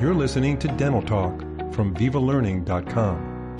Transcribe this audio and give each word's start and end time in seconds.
You're 0.00 0.14
listening 0.14 0.56
to 0.60 0.68
Dental 0.68 1.02
Talk 1.02 1.40
from 1.74 1.94
VivaLearning.com. 1.94 3.58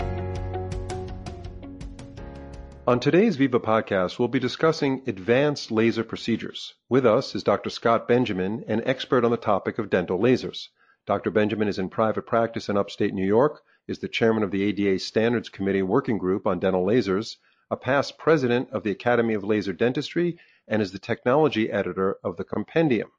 On 2.86 2.98
today's 2.98 3.36
Viva 3.36 3.60
podcast, 3.60 4.18
we'll 4.18 4.28
be 4.28 4.38
discussing 4.38 5.02
advanced 5.06 5.70
laser 5.70 6.02
procedures. 6.02 6.72
With 6.88 7.04
us 7.04 7.34
is 7.34 7.42
Dr. 7.42 7.68
Scott 7.68 8.08
Benjamin, 8.08 8.64
an 8.68 8.80
expert 8.86 9.22
on 9.22 9.32
the 9.32 9.36
topic 9.36 9.78
of 9.78 9.90
dental 9.90 10.18
lasers. 10.18 10.68
Dr. 11.06 11.30
Benjamin 11.30 11.68
is 11.68 11.78
in 11.78 11.90
private 11.90 12.26
practice 12.26 12.70
in 12.70 12.78
upstate 12.78 13.12
New 13.12 13.26
York, 13.26 13.60
is 13.86 13.98
the 13.98 14.08
chairman 14.08 14.42
of 14.42 14.50
the 14.50 14.62
ADA 14.62 14.98
Standards 14.98 15.50
Committee 15.50 15.82
Working 15.82 16.16
Group 16.16 16.46
on 16.46 16.58
Dental 16.58 16.86
Lasers, 16.86 17.36
a 17.70 17.76
past 17.76 18.16
president 18.16 18.70
of 18.70 18.82
the 18.82 18.92
Academy 18.92 19.34
of 19.34 19.44
Laser 19.44 19.74
Dentistry, 19.74 20.38
and 20.66 20.80
is 20.80 20.92
the 20.92 20.98
technology 20.98 21.70
editor 21.70 22.16
of 22.24 22.38
the 22.38 22.44
Compendium. 22.44 23.10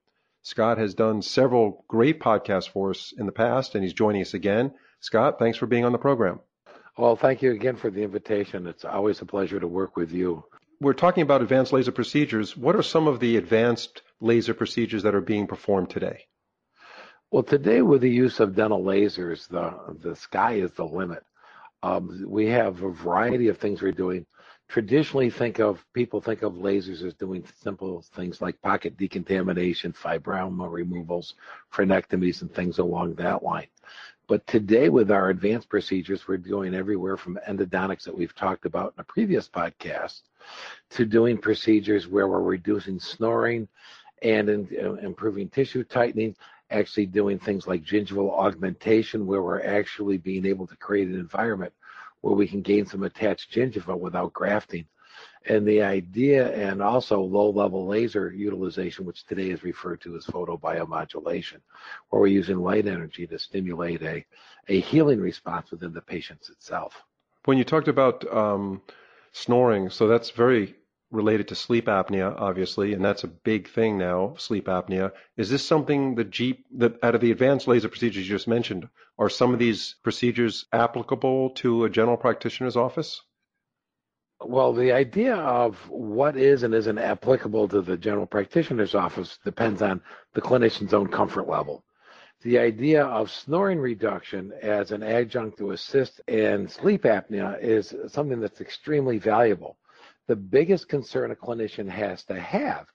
Scott 0.43 0.77
has 0.77 0.93
done 0.93 1.21
several 1.21 1.85
great 1.87 2.19
podcasts 2.19 2.69
for 2.69 2.89
us 2.89 3.13
in 3.17 3.25
the 3.25 3.31
past, 3.31 3.75
and 3.75 3.83
he's 3.83 3.93
joining 3.93 4.21
us 4.21 4.33
again. 4.33 4.73
Scott, 4.99 5.39
thanks 5.39 5.57
for 5.57 5.67
being 5.67 5.85
on 5.85 5.91
the 5.91 5.97
program. 5.97 6.39
Well, 6.97 7.15
thank 7.15 7.41
you 7.41 7.51
again 7.51 7.77
for 7.77 7.89
the 7.89 8.03
invitation. 8.03 8.67
It's 8.67 8.85
always 8.85 9.21
a 9.21 9.25
pleasure 9.25 9.59
to 9.59 9.67
work 9.67 9.95
with 9.95 10.11
you. 10.11 10.43
We're 10.79 10.93
talking 10.93 11.21
about 11.21 11.41
advanced 11.41 11.73
laser 11.73 11.91
procedures. 11.91 12.57
What 12.57 12.75
are 12.75 12.83
some 12.83 13.07
of 13.07 13.19
the 13.19 13.37
advanced 13.37 14.01
laser 14.19 14.53
procedures 14.53 15.03
that 15.03 15.15
are 15.15 15.21
being 15.21 15.47
performed 15.47 15.89
today? 15.89 16.25
Well, 17.29 17.43
today 17.43 17.81
with 17.81 18.01
the 18.01 18.09
use 18.09 18.39
of 18.39 18.55
dental 18.55 18.83
lasers, 18.83 19.47
the 19.47 19.73
the 20.03 20.15
sky 20.15 20.55
is 20.55 20.71
the 20.71 20.85
limit. 20.85 21.23
Um, 21.81 22.25
we 22.27 22.47
have 22.47 22.83
a 22.83 22.89
variety 22.89 23.47
of 23.47 23.57
things 23.57 23.81
we're 23.81 23.91
doing. 23.91 24.25
Traditionally, 24.71 25.29
think 25.29 25.59
of 25.59 25.85
people 25.91 26.21
think 26.21 26.43
of 26.43 26.53
lasers 26.53 27.03
as 27.05 27.13
doing 27.15 27.43
simple 27.61 28.01
things 28.15 28.41
like 28.41 28.61
pocket 28.61 28.95
decontamination, 28.95 29.91
fibroma 29.91 30.71
removals, 30.71 31.33
frenectomies, 31.73 32.41
and 32.41 32.53
things 32.55 32.79
along 32.79 33.15
that 33.15 33.43
line. 33.43 33.67
But 34.29 34.47
today, 34.47 34.87
with 34.87 35.11
our 35.11 35.29
advanced 35.29 35.67
procedures, 35.67 36.25
we're 36.25 36.37
doing 36.37 36.73
everywhere 36.73 37.17
from 37.17 37.37
endodontics 37.49 38.03
that 38.03 38.17
we've 38.17 38.33
talked 38.33 38.65
about 38.65 38.93
in 38.95 39.01
a 39.01 39.03
previous 39.03 39.49
podcast 39.49 40.21
to 40.91 41.05
doing 41.05 41.37
procedures 41.37 42.07
where 42.07 42.29
we're 42.29 42.41
reducing 42.41 42.97
snoring 42.97 43.67
and 44.21 44.47
in, 44.47 44.69
uh, 44.81 44.93
improving 45.05 45.49
tissue 45.49 45.83
tightening, 45.83 46.33
actually 46.69 47.07
doing 47.07 47.37
things 47.37 47.67
like 47.67 47.83
gingival 47.83 48.31
augmentation, 48.31 49.27
where 49.27 49.41
we're 49.43 49.65
actually 49.65 50.17
being 50.17 50.45
able 50.45 50.65
to 50.65 50.77
create 50.77 51.09
an 51.09 51.19
environment 51.19 51.73
where 52.21 52.35
we 52.35 52.47
can 52.47 52.61
gain 52.61 52.85
some 52.85 53.03
attached 53.03 53.51
gingiva 53.51 53.97
without 53.97 54.33
grafting 54.33 54.85
and 55.45 55.67
the 55.67 55.81
idea 55.81 56.53
and 56.53 56.81
also 56.81 57.19
low 57.19 57.49
level 57.49 57.87
laser 57.87 58.31
utilization, 58.31 59.05
which 59.05 59.25
today 59.25 59.49
is 59.49 59.63
referred 59.63 60.01
to 60.01 60.15
as 60.15 60.25
photobiomodulation, 60.25 61.57
where 62.09 62.21
we're 62.21 62.27
using 62.27 62.57
light 62.57 62.87
energy 62.87 63.25
to 63.25 63.39
stimulate 63.39 64.01
a, 64.03 64.23
a 64.67 64.79
healing 64.81 65.19
response 65.19 65.71
within 65.71 65.93
the 65.93 66.01
patient 66.01 66.47
itself. 66.49 67.01
When 67.45 67.57
you 67.57 67.63
talked 67.63 67.87
about 67.87 68.31
um, 68.31 68.81
snoring, 69.31 69.89
so 69.89 70.07
that's 70.07 70.29
very 70.29 70.75
related 71.11 71.49
to 71.49 71.55
sleep 71.55 71.85
apnea, 71.85 72.33
obviously, 72.39 72.93
and 72.93 73.03
that's 73.03 73.23
a 73.23 73.27
big 73.27 73.67
thing 73.67 73.97
now, 73.97 74.33
sleep 74.37 74.65
apnea. 74.65 75.11
Is 75.37 75.49
this 75.49 75.65
something 75.65 76.15
the 76.15 76.25
GP, 76.25 76.63
that 76.77 77.03
out 77.03 77.15
of 77.15 77.21
the 77.21 77.31
advanced 77.31 77.67
laser 77.67 77.89
procedures 77.89 78.27
you 78.27 78.35
just 78.35 78.47
mentioned, 78.47 78.87
are 79.19 79.29
some 79.29 79.53
of 79.53 79.59
these 79.59 79.95
procedures 80.03 80.65
applicable 80.71 81.51
to 81.51 81.83
a 81.83 81.89
general 81.89 82.17
practitioner's 82.17 82.77
office? 82.77 83.21
Well, 84.43 84.73
the 84.73 84.93
idea 84.93 85.35
of 85.35 85.77
what 85.89 86.35
is 86.35 86.63
and 86.63 86.73
isn't 86.73 86.97
applicable 86.97 87.67
to 87.67 87.81
the 87.81 87.97
general 87.97 88.25
practitioner's 88.25 88.95
office 88.95 89.37
depends 89.43 89.81
on 89.81 90.01
the 90.33 90.41
clinician's 90.41 90.93
own 90.93 91.09
comfort 91.09 91.47
level. 91.47 91.83
The 92.41 92.57
idea 92.57 93.03
of 93.03 93.29
snoring 93.29 93.79
reduction 93.79 94.51
as 94.63 94.91
an 94.91 95.03
adjunct 95.03 95.59
to 95.59 95.71
assist 95.71 96.21
in 96.27 96.67
sleep 96.69 97.03
apnea 97.03 97.61
is 97.61 97.93
something 98.07 98.39
that's 98.39 98.61
extremely 98.61 99.19
valuable. 99.19 99.77
The 100.31 100.37
biggest 100.37 100.87
concern 100.87 101.31
a 101.31 101.35
clinician 101.35 101.89
has 101.89 102.23
to 102.27 102.39
have 102.39 102.87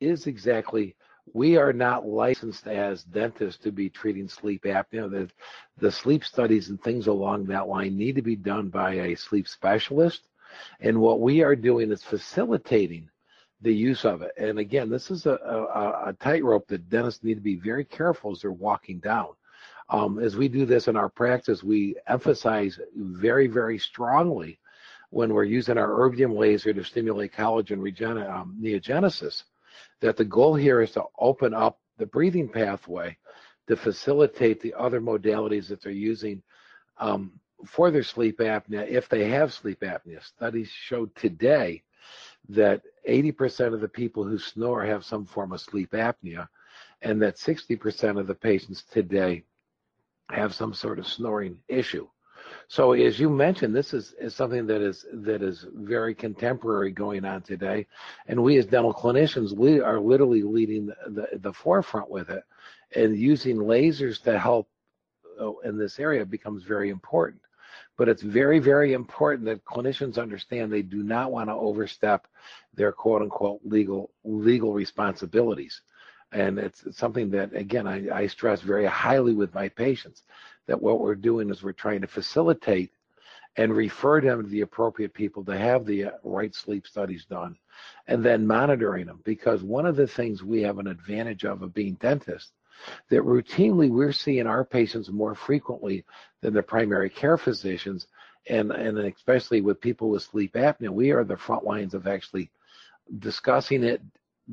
is 0.00 0.26
exactly 0.26 0.96
we 1.34 1.58
are 1.58 1.74
not 1.74 2.06
licensed 2.06 2.66
as 2.66 3.04
dentists 3.04 3.62
to 3.64 3.70
be 3.70 3.90
treating 3.90 4.26
sleep 4.26 4.62
apnea. 4.62 5.10
The, 5.10 5.28
the 5.76 5.92
sleep 5.92 6.24
studies 6.24 6.70
and 6.70 6.82
things 6.82 7.06
along 7.06 7.44
that 7.48 7.68
line 7.68 7.98
need 7.98 8.14
to 8.14 8.22
be 8.22 8.34
done 8.34 8.70
by 8.70 8.94
a 8.94 9.14
sleep 9.14 9.46
specialist 9.46 10.22
and 10.80 10.98
what 10.98 11.20
we 11.20 11.42
are 11.42 11.54
doing 11.54 11.92
is 11.92 12.02
facilitating 12.02 13.10
the 13.60 13.74
use 13.74 14.06
of 14.06 14.22
it. 14.22 14.32
And 14.38 14.58
again, 14.58 14.88
this 14.88 15.10
is 15.10 15.26
a, 15.26 15.32
a, 15.32 16.08
a 16.08 16.12
tightrope 16.14 16.66
that 16.68 16.88
dentists 16.88 17.22
need 17.22 17.34
to 17.34 17.42
be 17.42 17.56
very 17.56 17.84
careful 17.84 18.32
as 18.32 18.40
they're 18.40 18.52
walking 18.52 19.00
down. 19.00 19.34
Um, 19.90 20.18
as 20.18 20.34
we 20.34 20.48
do 20.48 20.64
this 20.64 20.88
in 20.88 20.96
our 20.96 21.10
practice, 21.10 21.62
we 21.62 21.96
emphasize 22.06 22.80
very, 22.96 23.48
very 23.48 23.78
strongly 23.78 24.58
when 25.10 25.34
we're 25.34 25.44
using 25.44 25.76
our 25.76 25.88
erbium 25.88 26.36
laser 26.36 26.72
to 26.72 26.84
stimulate 26.84 27.32
collagen 27.32 27.80
regen- 27.80 28.18
um, 28.18 28.56
neogenesis 28.60 29.42
that 30.00 30.16
the 30.16 30.24
goal 30.24 30.54
here 30.54 30.80
is 30.80 30.92
to 30.92 31.04
open 31.18 31.52
up 31.52 31.80
the 31.98 32.06
breathing 32.06 32.48
pathway 32.48 33.16
to 33.66 33.76
facilitate 33.76 34.60
the 34.60 34.74
other 34.74 35.00
modalities 35.00 35.68
that 35.68 35.82
they're 35.82 35.92
using 35.92 36.42
um, 36.98 37.32
for 37.66 37.90
their 37.90 38.02
sleep 38.02 38.38
apnea 38.38 38.88
if 38.88 39.08
they 39.08 39.28
have 39.28 39.52
sleep 39.52 39.80
apnea. 39.80 40.22
Studies 40.24 40.68
showed 40.68 41.14
today 41.14 41.82
that 42.48 42.82
80% 43.08 43.74
of 43.74 43.80
the 43.80 43.88
people 43.88 44.24
who 44.24 44.38
snore 44.38 44.84
have 44.84 45.04
some 45.04 45.26
form 45.26 45.52
of 45.52 45.60
sleep 45.60 45.92
apnea, 45.92 46.48
and 47.02 47.20
that 47.22 47.36
60% 47.36 48.18
of 48.18 48.26
the 48.26 48.34
patients 48.34 48.82
today 48.90 49.44
have 50.30 50.54
some 50.54 50.74
sort 50.74 50.98
of 50.98 51.06
snoring 51.06 51.58
issue. 51.68 52.08
So 52.70 52.92
as 52.92 53.18
you 53.18 53.28
mentioned, 53.28 53.74
this 53.74 53.92
is, 53.92 54.14
is 54.20 54.32
something 54.32 54.64
that 54.68 54.80
is 54.80 55.04
that 55.12 55.42
is 55.42 55.66
very 55.74 56.14
contemporary 56.14 56.92
going 56.92 57.24
on 57.24 57.42
today, 57.42 57.84
and 58.28 58.40
we 58.40 58.58
as 58.58 58.66
dental 58.66 58.94
clinicians, 58.94 59.52
we 59.52 59.80
are 59.80 59.98
literally 59.98 60.44
leading 60.44 60.86
the, 60.86 60.94
the, 61.08 61.38
the 61.38 61.52
forefront 61.52 62.08
with 62.08 62.30
it, 62.30 62.44
and 62.94 63.18
using 63.18 63.56
lasers 63.56 64.22
to 64.22 64.38
help 64.38 64.68
uh, 65.40 65.50
in 65.64 65.78
this 65.78 65.98
area 65.98 66.24
becomes 66.24 66.62
very 66.62 66.90
important. 66.90 67.42
But 67.98 68.08
it's 68.08 68.22
very, 68.22 68.60
very 68.60 68.92
important 68.92 69.46
that 69.46 69.64
clinicians 69.64 70.16
understand 70.16 70.72
they 70.72 70.82
do 70.82 71.02
not 71.02 71.32
want 71.32 71.48
to 71.48 71.54
overstep 71.54 72.28
their 72.74 72.92
quote 72.92 73.22
unquote 73.22 73.58
legal 73.64 74.12
legal 74.22 74.74
responsibilities. 74.74 75.82
And 76.32 76.60
it's, 76.60 76.84
something 76.96 77.30
that, 77.30 77.52
again, 77.52 77.88
I, 77.88 78.08
I 78.20 78.26
stress 78.28 78.60
very 78.60 78.86
highly 78.86 79.34
with 79.34 79.52
my 79.52 79.68
patients 79.68 80.22
that 80.70 80.80
what 80.80 81.00
we're 81.00 81.16
doing 81.16 81.50
is 81.50 81.64
we're 81.64 81.72
trying 81.72 82.00
to 82.00 82.06
facilitate 82.06 82.92
and 83.56 83.74
refer 83.74 84.20
them 84.20 84.44
to 84.44 84.48
the 84.48 84.60
appropriate 84.60 85.12
people 85.12 85.44
to 85.44 85.58
have 85.58 85.84
the 85.84 86.04
uh, 86.04 86.10
right 86.22 86.54
sleep 86.54 86.86
studies 86.86 87.24
done 87.28 87.56
and 88.06 88.24
then 88.24 88.46
monitoring 88.46 89.06
them. 89.06 89.20
Because 89.24 89.64
one 89.64 89.84
of 89.84 89.96
the 89.96 90.06
things 90.06 90.44
we 90.44 90.62
have 90.62 90.78
an 90.78 90.86
advantage 90.86 91.44
of 91.44 91.62
of 91.62 91.74
being 91.74 91.94
dentists 91.94 92.52
that 93.08 93.22
routinely 93.22 93.90
we're 93.90 94.12
seeing 94.12 94.46
our 94.46 94.64
patients 94.64 95.10
more 95.10 95.34
frequently 95.34 96.04
than 96.40 96.54
the 96.54 96.62
primary 96.62 97.10
care 97.10 97.36
physicians, 97.36 98.06
and, 98.48 98.70
and 98.70 98.96
especially 98.96 99.62
with 99.62 99.80
people 99.80 100.08
with 100.08 100.22
sleep 100.22 100.54
apnea, 100.54 100.88
we 100.88 101.10
are 101.10 101.24
the 101.24 101.36
front 101.36 101.64
lines 101.64 101.94
of 101.94 102.06
actually 102.06 102.48
discussing 103.18 103.82
it, 103.82 104.00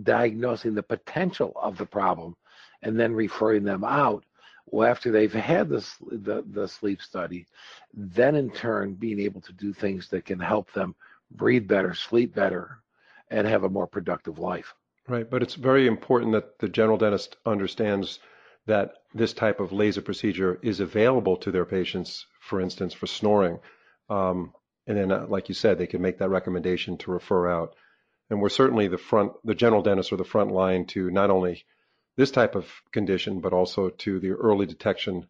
diagnosing 0.01 0.73
the 0.73 0.81
potential 0.81 1.53
of 1.61 1.78
the 1.78 1.85
problem, 1.85 2.35
and 2.81 2.99
then 2.99 3.13
referring 3.13 3.63
them 3.63 3.84
out 3.84 4.23
well, 4.69 4.89
after 4.89 5.11
they've 5.11 5.33
had 5.33 5.69
the, 5.69 5.85
the, 6.11 6.44
the 6.45 6.67
sleep 6.67 7.01
study, 7.01 7.47
then 7.94 8.35
in 8.35 8.51
turn 8.51 8.94
being 8.94 9.19
able 9.19 9.41
to 9.41 9.53
do 9.53 9.73
things 9.73 10.09
that 10.09 10.25
can 10.25 10.39
help 10.39 10.72
them 10.73 10.95
breathe 11.31 11.67
better, 11.67 11.94
sleep 11.94 12.35
better, 12.35 12.79
and 13.29 13.47
have 13.47 13.63
a 13.63 13.69
more 13.69 13.88
productive 13.88 14.39
life. 14.39 14.73
Right, 15.07 15.29
but 15.29 15.41
it's 15.41 15.55
very 15.55 15.88
important 15.88 16.33
that 16.33 16.59
the 16.59 16.67
general 16.67 16.97
dentist 16.97 17.38
understands 17.45 18.19
that 18.66 18.96
this 19.14 19.34
type 19.34 19.61
of 19.61 19.72
laser 19.72 20.02
procedure 20.02 20.59
is 20.61 20.81
available 20.81 21.37
to 21.37 21.52
their 21.52 21.66
patients, 21.66 22.25
for 22.41 22.59
instance, 22.59 22.93
for 22.93 23.08
snoring. 23.08 23.59
Um, 24.09 24.53
and 24.85 24.97
then, 24.97 25.11
uh, 25.11 25.25
like 25.29 25.47
you 25.47 25.55
said, 25.55 25.78
they 25.78 25.87
can 25.87 26.02
make 26.02 26.17
that 26.20 26.29
recommendation 26.29 26.97
to 26.99 27.11
refer 27.11 27.49
out. 27.49 27.75
And 28.29 28.41
we're 28.41 28.49
certainly 28.49 28.90
the 28.90 28.97
front, 28.97 29.31
the 29.46 29.55
general 29.55 29.81
dentists 29.81 30.11
are 30.11 30.17
the 30.17 30.25
front 30.25 30.52
line 30.52 30.85
to 30.87 31.09
not 31.09 31.29
only 31.29 31.63
this 32.17 32.31
type 32.31 32.55
of 32.55 32.67
condition, 32.91 33.40
but 33.40 33.53
also 33.53 33.90
to 33.90 34.19
the 34.19 34.31
early 34.31 34.66
detection 34.66 35.28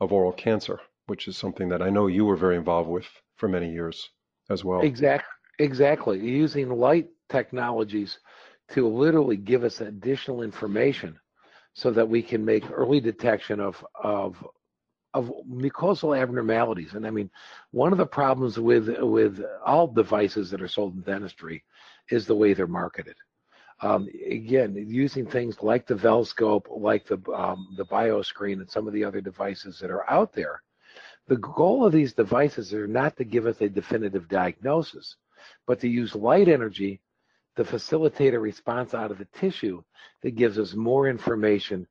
of 0.00 0.12
oral 0.12 0.32
cancer, 0.32 0.78
which 1.06 1.26
is 1.26 1.36
something 1.36 1.70
that 1.70 1.82
I 1.82 1.90
know 1.90 2.06
you 2.06 2.24
were 2.24 2.36
very 2.36 2.56
involved 2.56 2.88
with 2.88 3.06
for 3.36 3.48
many 3.48 3.72
years 3.72 4.10
as 4.48 4.64
well. 4.64 4.82
Exactly. 4.82 5.32
Exactly. 5.58 6.20
Using 6.20 6.68
light 6.68 7.08
technologies 7.30 8.18
to 8.72 8.86
literally 8.86 9.36
give 9.36 9.64
us 9.64 9.80
additional 9.80 10.42
information 10.42 11.18
so 11.72 11.90
that 11.92 12.08
we 12.08 12.22
can 12.22 12.44
make 12.44 12.70
early 12.70 13.00
detection 13.00 13.60
of 13.60 13.84
of 14.02 14.36
of 15.14 15.32
mucosal 15.48 16.18
abnormalities. 16.18 16.92
And 16.92 17.06
I 17.06 17.10
mean, 17.10 17.30
one 17.70 17.92
of 17.92 17.98
the 17.98 18.06
problems 18.06 18.58
with 18.58 18.88
with 18.98 19.42
all 19.64 19.86
devices 19.86 20.50
that 20.50 20.60
are 20.60 20.68
sold 20.68 20.94
in 20.94 21.02
dentistry 21.02 21.64
is 22.10 22.26
the 22.26 22.34
way 22.34 22.52
they're 22.52 22.66
marketed. 22.66 23.16
Um, 23.82 24.08
again, 24.30 24.74
using 24.88 25.26
things 25.26 25.62
like 25.62 25.86
the 25.86 25.94
Velscope, 25.94 26.66
like 26.70 27.06
the 27.06 27.20
um, 27.32 27.74
the 27.76 27.84
BioScreen, 27.84 28.54
and 28.54 28.70
some 28.70 28.86
of 28.86 28.94
the 28.94 29.04
other 29.04 29.20
devices 29.20 29.78
that 29.80 29.90
are 29.90 30.08
out 30.10 30.32
there. 30.32 30.62
The 31.28 31.36
goal 31.36 31.84
of 31.84 31.92
these 31.92 32.14
devices 32.14 32.72
are 32.72 32.86
not 32.86 33.16
to 33.16 33.24
give 33.24 33.46
us 33.46 33.60
a 33.60 33.68
definitive 33.68 34.28
diagnosis, 34.28 35.16
but 35.66 35.80
to 35.80 35.88
use 35.88 36.14
light 36.14 36.48
energy 36.48 37.00
to 37.56 37.64
facilitate 37.64 38.34
a 38.34 38.38
response 38.38 38.94
out 38.94 39.10
of 39.10 39.18
the 39.18 39.26
tissue 39.34 39.82
that 40.22 40.36
gives 40.36 40.58
us 40.58 40.74
more 40.74 41.08
information 41.08 41.86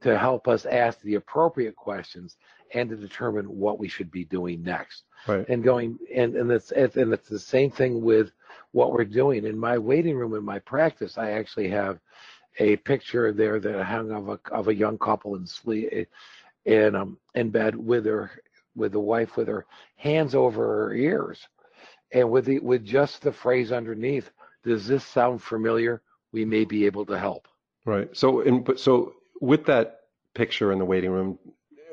to 0.00 0.16
help 0.16 0.46
us 0.46 0.64
ask 0.64 1.00
the 1.02 1.16
appropriate 1.16 1.74
questions 1.74 2.36
and 2.72 2.88
to 2.90 2.96
determine 2.96 3.46
what 3.46 3.78
we 3.78 3.88
should 3.88 4.10
be 4.10 4.24
doing 4.24 4.62
next. 4.62 5.04
Right. 5.26 5.48
And 5.48 5.62
going 5.64 5.98
and 6.14 6.36
and 6.36 6.50
it's 6.50 6.70
and 6.70 7.12
it's 7.12 7.28
the 7.28 7.38
same 7.38 7.70
thing 7.70 8.02
with 8.02 8.30
what 8.72 8.92
we're 8.92 9.04
doing. 9.04 9.44
In 9.46 9.58
my 9.58 9.78
waiting 9.78 10.16
room 10.16 10.34
in 10.34 10.44
my 10.44 10.58
practice. 10.58 11.18
I 11.18 11.30
actually 11.32 11.68
have 11.68 11.98
a 12.58 12.76
picture 12.76 13.32
there 13.32 13.60
that 13.60 13.76
I 13.76 13.82
hung 13.82 14.10
of 14.10 14.28
a 14.28 14.40
of 14.50 14.68
a 14.68 14.74
young 14.74 14.98
couple 14.98 15.36
in 15.36 15.46
sleep 15.46 16.08
in 16.64 16.94
um 16.94 17.18
in 17.34 17.50
bed 17.50 17.74
with 17.76 18.06
her 18.06 18.30
with 18.76 18.92
the 18.92 19.00
wife 19.00 19.36
with 19.36 19.48
her 19.48 19.66
hands 19.96 20.34
over 20.34 20.66
her 20.66 20.94
ears. 20.94 21.46
And 22.12 22.30
with 22.30 22.46
the 22.46 22.58
with 22.58 22.84
just 22.84 23.22
the 23.22 23.32
phrase 23.32 23.72
underneath 23.72 24.30
does 24.64 24.86
this 24.86 25.04
sound 25.04 25.42
familiar? 25.42 26.02
We 26.32 26.44
may 26.44 26.64
be 26.64 26.86
able 26.86 27.06
to 27.06 27.18
help. 27.18 27.48
Right. 27.84 28.14
So 28.16 28.40
in 28.40 28.66
so 28.76 29.14
with 29.40 29.66
that 29.66 30.00
picture 30.34 30.72
in 30.72 30.78
the 30.78 30.84
waiting 30.84 31.10
room 31.10 31.38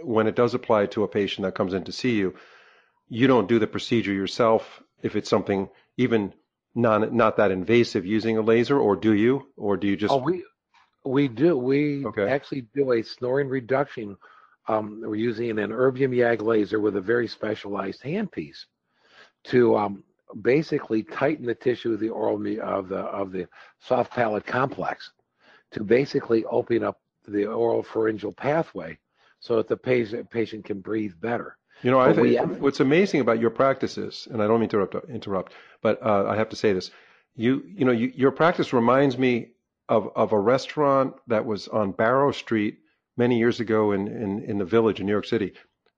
when 0.01 0.27
it 0.27 0.35
does 0.35 0.53
apply 0.53 0.85
to 0.85 1.03
a 1.03 1.07
patient 1.07 1.45
that 1.45 1.55
comes 1.55 1.73
in 1.73 1.83
to 1.83 1.91
see 1.91 2.15
you 2.15 2.35
you 3.07 3.27
don't 3.27 3.47
do 3.47 3.59
the 3.59 3.67
procedure 3.67 4.13
yourself 4.13 4.81
if 5.01 5.15
it's 5.15 5.29
something 5.29 5.69
even 5.97 6.33
non 6.75 7.15
not 7.15 7.37
that 7.37 7.51
invasive 7.51 8.05
using 8.05 8.37
a 8.37 8.41
laser 8.41 8.77
or 8.77 8.95
do 8.95 9.13
you 9.13 9.47
or 9.57 9.77
do 9.77 9.87
you 9.87 9.95
just 9.95 10.13
oh 10.13 10.17
we 10.17 10.43
we 11.05 11.27
do 11.27 11.57
we 11.57 12.05
okay. 12.05 12.27
actually 12.29 12.67
do 12.75 12.91
a 12.91 13.01
snoring 13.01 13.47
reduction 13.47 14.17
um, 14.67 15.01
we're 15.03 15.15
using 15.15 15.51
an 15.51 15.69
erbium 15.69 16.15
YAG 16.15 16.41
laser 16.41 16.79
with 16.79 16.95
a 16.95 17.01
very 17.01 17.27
specialized 17.27 18.01
handpiece 18.01 18.65
to 19.45 19.77
um, 19.77 20.03
basically 20.41 21.03
tighten 21.03 21.45
the 21.45 21.55
tissue 21.55 21.93
of 21.93 21.99
the 21.99 22.09
oral 22.09 22.35
of 22.61 22.89
the 22.89 22.99
of 22.99 23.31
the 23.31 23.47
soft 23.79 24.11
palate 24.11 24.45
complex 24.45 25.11
to 25.71 25.83
basically 25.83 26.45
open 26.45 26.83
up 26.83 26.99
the 27.27 27.45
oral 27.45 27.83
pharyngeal 27.83 28.31
pathway 28.31 28.97
so 29.39 29.57
that 29.57 29.67
the 29.67 29.77
patient 29.77 30.29
patient 30.29 30.65
can 30.65 30.79
breathe 30.79 31.13
better. 31.19 31.57
You 31.81 31.91
know, 31.91 31.99
I 31.99 32.13
think 32.13 32.59
what's 32.59 32.79
amazing 32.79 33.21
about 33.21 33.39
your 33.39 33.49
practices, 33.49 34.27
and 34.31 34.41
I 34.41 34.47
don't 34.47 34.59
mean 34.59 34.69
to 34.69 34.81
interrupt, 34.81 35.09
interrupt 35.09 35.53
but 35.81 36.01
uh, 36.01 36.25
I 36.27 36.35
have 36.35 36.49
to 36.49 36.55
say 36.55 36.73
this. 36.73 36.91
You, 37.35 37.63
you 37.67 37.85
know, 37.85 37.91
you, 37.91 38.11
your 38.15 38.31
practice 38.31 38.73
reminds 38.73 39.17
me 39.17 39.51
of 39.89 40.09
of 40.15 40.31
a 40.31 40.39
restaurant 40.39 41.15
that 41.27 41.45
was 41.45 41.67
on 41.67 41.91
Barrow 41.91 42.31
Street 42.31 42.79
many 43.17 43.37
years 43.37 43.59
ago 43.59 43.91
in, 43.91 44.07
in, 44.07 44.43
in 44.43 44.57
the 44.57 44.65
village 44.65 44.99
in 44.99 45.05
New 45.05 45.11
York 45.11 45.25
City. 45.25 45.53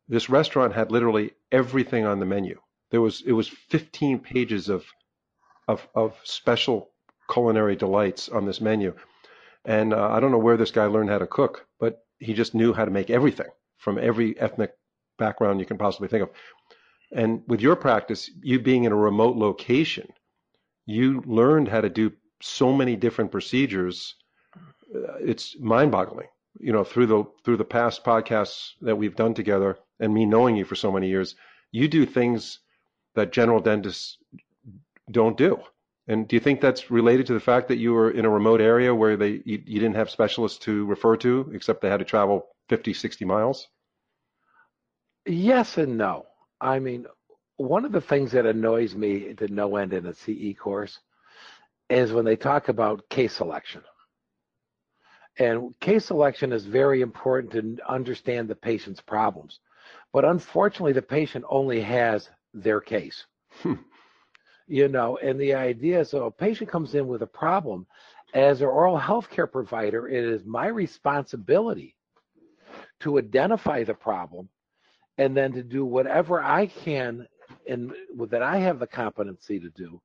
This 0.08 0.30
restaurant 0.30 0.74
had 0.74 0.92
literally 0.92 1.32
everything 1.52 2.06
on 2.06 2.20
the 2.20 2.26
menu. 2.26 2.60
There 2.92 3.02
was 3.02 3.22
it 3.26 3.34
was 3.34 3.48
15 3.48 4.20
pages 4.20 4.70
of 4.70 4.86
of, 5.68 5.88
of 5.94 6.16
special 6.24 6.92
culinary 7.30 7.76
delights 7.76 8.30
on 8.30 8.46
this 8.46 8.62
menu, 8.62 8.96
and 9.66 9.94
uh, 9.94 10.10
I 10.10 10.20
don't 10.20 10.32
know 10.32 10.38
where 10.38 10.58
this 10.58 10.72
guy 10.72 10.86
learned 10.86 11.10
how 11.10 11.18
to 11.20 11.28
cook, 11.28 11.68
but 11.80 12.00
he 12.20 12.34
just 12.34 12.56
knew 12.56 12.74
how 12.74 12.86
to 12.86 12.92
make 12.92 13.10
everything 13.10 13.50
from 13.78 13.98
every 13.98 14.40
ethnic 14.40 14.72
background 15.18 15.60
you 15.60 15.66
can 15.66 15.78
possibly 15.78 16.08
think 16.08 16.24
of. 16.24 16.30
And 17.12 17.42
with 17.48 17.62
your 17.62 17.76
practice, 17.76 18.30
you 18.42 18.60
being 18.60 18.84
in 18.84 18.92
a 18.92 18.96
remote 18.96 19.38
location, 19.38 20.12
you 20.86 21.24
learned 21.26 21.68
how 21.68 21.82
to 21.82 21.90
do 21.90 22.12
so 22.42 22.74
many 22.74 22.96
different 22.96 23.32
procedures. 23.32 24.16
Uh, 24.94 25.18
it's 25.20 25.58
mind-boggling 25.60 26.28
you 26.60 26.72
know 26.72 26.84
through 26.84 27.06
the 27.06 27.24
through 27.44 27.58
the 27.58 27.66
past 27.66 28.04
podcasts 28.04 28.72
that 28.82 28.96
we've 28.96 29.16
done 29.16 29.34
together 29.34 29.78
and 30.00 30.14
me 30.14 30.26
knowing 30.26 30.56
you 30.56 30.66
for 30.66 30.76
so 30.76 30.92
many 30.92 31.08
years 31.08 31.36
you 31.72 31.88
do 31.88 32.06
things 32.06 32.60
that 33.16 33.32
general 33.32 33.60
dentists 33.60 34.18
don't 35.12 35.38
do 35.38 35.60
and 36.08 36.28
do 36.28 36.36
you 36.36 36.40
think 36.40 36.62
that's 36.62 36.90
related 36.90 37.26
to 37.28 37.34
the 37.34 37.40
fact 37.40 37.68
that 37.68 37.78
you 37.78 37.94
were 37.94 38.12
in 38.12 38.26
a 38.26 38.30
remote 38.30 38.62
area 38.62 38.94
where 38.94 39.18
they 39.18 39.42
you, 39.46 39.62
you 39.66 39.80
didn't 39.80 39.96
have 39.96 40.10
specialists 40.10 40.60
to 40.60 40.86
refer 40.86 41.16
to 41.18 41.50
except 41.54 41.82
they 41.82 41.90
had 41.90 42.00
to 42.00 42.06
travel 42.06 42.48
50 42.70 42.94
60 42.94 43.26
miles 43.26 43.68
yes 45.28 45.78
and 45.78 45.98
no 45.98 46.26
i 46.62 46.80
mean 46.80 47.06
one 47.58 47.86
of 47.86 47.92
the 47.92 48.02
things 48.02 48.32
that 48.32 48.46
annoys 48.46 48.96
me 48.96 49.34
to 49.34 49.48
no 49.48 49.76
end 49.76 49.94
in 49.94 50.06
a 50.06 50.14
ce 50.14 50.58
course 50.58 51.00
is 51.90 52.12
when 52.12 52.26
they 52.26 52.36
talk 52.36 52.70
about 52.70 53.08
case 53.10 53.34
selection 53.34 53.82
and 55.40 55.80
case 55.80 56.06
selection 56.06 56.52
is 56.52 56.66
very 56.66 57.02
important 57.02 57.52
to 57.54 57.78
understand 57.88 58.48
the 58.48 58.56
patient's 58.56 59.02
problems. 59.02 59.60
But 60.12 60.26
unfortunately, 60.26 60.94
the 60.94 61.02
patient 61.02 61.46
only 61.50 61.82
has 61.82 62.30
their 62.54 62.82
case. 62.82 63.26
Hmm. 63.62 63.74
you 64.68 64.88
know, 64.88 65.18
and 65.18 65.40
the 65.40 65.54
idea 65.54 66.02
is 66.02 66.10
so 66.10 66.26
a 66.26 66.32
patient 66.32 66.70
comes 66.70 66.96
in 66.96 67.08
with 67.08 67.22
a 67.22 67.28
problem, 67.28 67.86
as 68.34 68.62
an 68.62 68.68
oral 68.68 68.98
health 68.98 69.30
care 69.30 69.48
provider, 69.48 70.08
it 70.08 70.24
is 70.24 70.44
my 70.46 70.68
responsibility 70.68 71.96
to 73.00 73.18
identify 73.18 73.84
the 73.84 73.94
problem 73.94 74.50
and 75.18 75.36
then 75.36 75.54
to 75.54 75.64
do 75.64 75.86
whatever 75.86 76.42
I 76.42 76.68
can 76.68 77.28
and 77.68 77.92
that 78.30 78.42
I 78.42 78.58
have 78.58 78.80
the 78.80 78.88
competency 78.88 79.60
to 79.60 79.70
do 79.70 80.02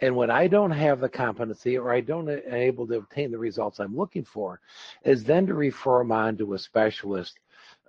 and 0.00 0.16
when 0.16 0.30
I 0.30 0.48
don't 0.48 0.70
have 0.72 1.00
the 1.00 1.08
competency 1.08 1.78
or 1.78 1.92
I 1.92 2.00
don't 2.00 2.28
able 2.28 2.86
to 2.88 2.96
obtain 2.96 3.30
the 3.30 3.38
results 3.38 3.78
I'm 3.78 3.96
looking 3.96 4.24
for, 4.24 4.60
is 5.04 5.24
then 5.24 5.46
to 5.46 5.54
refer 5.54 5.98
them 5.98 6.12
on 6.12 6.36
to 6.38 6.54
a 6.54 6.58
specialist, 6.58 7.38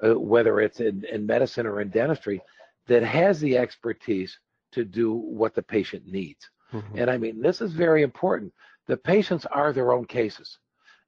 uh, 0.04 0.20
whether 0.20 0.60
it's 0.62 0.80
in, 0.80 1.04
in 1.12 1.26
medicine 1.26 1.66
or 1.66 1.82
in 1.82 1.90
dentistry, 1.90 2.42
that 2.88 3.04
has 3.04 3.40
the 3.40 3.58
expertise 3.58 4.38
to 4.74 4.86
do 4.86 5.14
what 5.14 5.56
the 5.56 5.64
patient 5.64 6.06
needs. 6.06 6.50
Mm-hmm. 6.72 7.00
And 7.00 7.10
I 7.10 7.18
mean, 7.18 7.42
this 7.42 7.62
is 7.62 7.74
very 7.74 8.04
important. 8.04 8.54
The 8.88 8.98
patients 8.98 9.46
are 9.48 9.74
their 9.74 9.92
own 9.92 10.06
cases. 10.06 10.60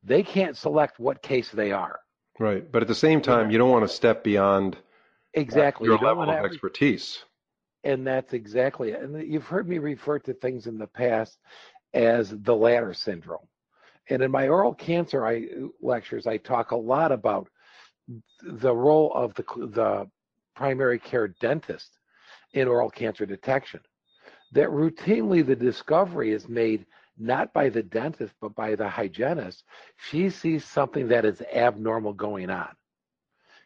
They 0.03 0.23
can't 0.23 0.57
select 0.57 0.99
what 0.99 1.21
case 1.21 1.51
they 1.51 1.71
are. 1.71 1.99
Right. 2.39 2.69
But 2.71 2.81
at 2.81 2.87
the 2.87 2.95
same 2.95 3.21
time, 3.21 3.51
you 3.51 3.57
don't 3.57 3.71
want 3.71 3.87
to 3.87 3.93
step 3.93 4.23
beyond 4.23 4.77
exactly 5.37 5.87
your 5.87 5.97
level 5.97 6.23
of 6.23 6.29
expertise 6.29 7.23
and 7.87 8.05
that's 8.05 8.33
exactly 8.33 8.91
it. 8.91 9.01
And 9.01 9.31
you've 9.31 9.45
heard 9.45 9.67
me 9.67 9.77
refer 9.77 10.19
to 10.19 10.33
things 10.33 10.67
in 10.67 10.77
the 10.77 10.87
past 10.87 11.37
as 11.93 12.29
the 12.29 12.55
ladder 12.55 12.93
syndrome. 12.93 13.47
And 14.09 14.21
in 14.21 14.29
my 14.29 14.49
oral 14.49 14.73
cancer 14.73 15.25
I, 15.25 15.47
lectures, 15.81 16.27
I 16.27 16.37
talk 16.37 16.71
a 16.71 16.75
lot 16.75 17.13
about 17.13 17.47
the 18.43 18.73
role 18.75 19.13
of 19.13 19.33
the, 19.35 19.43
the 19.67 20.09
primary 20.55 20.99
care 20.99 21.29
dentist 21.29 21.97
in 22.53 22.67
oral 22.67 22.89
cancer 22.89 23.25
detection. 23.25 23.79
That 24.51 24.69
routinely 24.69 25.45
the 25.45 25.55
discovery 25.55 26.31
is 26.31 26.49
made 26.49 26.85
not 27.17 27.53
by 27.53 27.69
the 27.69 27.83
dentist, 27.83 28.33
but 28.41 28.53
by 28.53 28.75
the 28.75 28.87
hygienist. 28.87 29.63
She 30.09 30.29
sees 30.29 30.65
something 30.65 31.07
that 31.07 31.25
is 31.25 31.41
abnormal 31.53 32.13
going 32.13 32.49
on. 32.49 32.69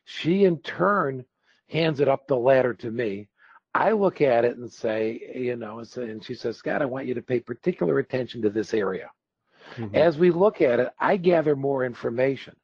She, 0.06 0.46
in 0.46 0.60
turn, 0.60 1.25
hands 1.72 2.00
it 2.00 2.08
up 2.08 2.28
the 2.28 2.36
ladder 2.36 2.74
to 2.75 2.92
me. 2.92 3.28
I 3.74 3.92
look 3.92 4.20
at 4.22 4.44
it 4.44 4.58
and 4.58 4.72
say, 4.72 5.32
you 5.34 5.56
know, 5.56 5.82
and 5.96 6.24
she 6.24 6.36
says, 6.36 6.58
Scott, 6.58 6.82
I 6.82 6.86
want 6.86 7.08
you 7.08 7.13
to 7.13 7.22
pay 7.22 7.40
particular 7.40 8.00
attention 8.00 8.42
to 8.42 8.50
this 8.50 8.74
area. 8.74 9.10
Mm-hmm. 9.78 9.96
As 9.96 10.18
we 10.18 10.32
look 10.32 10.62
at 10.62 10.80
it, 10.82 10.90
I 11.00 11.16
gather 11.16 11.56
more 11.56 11.86
information. 11.86 12.56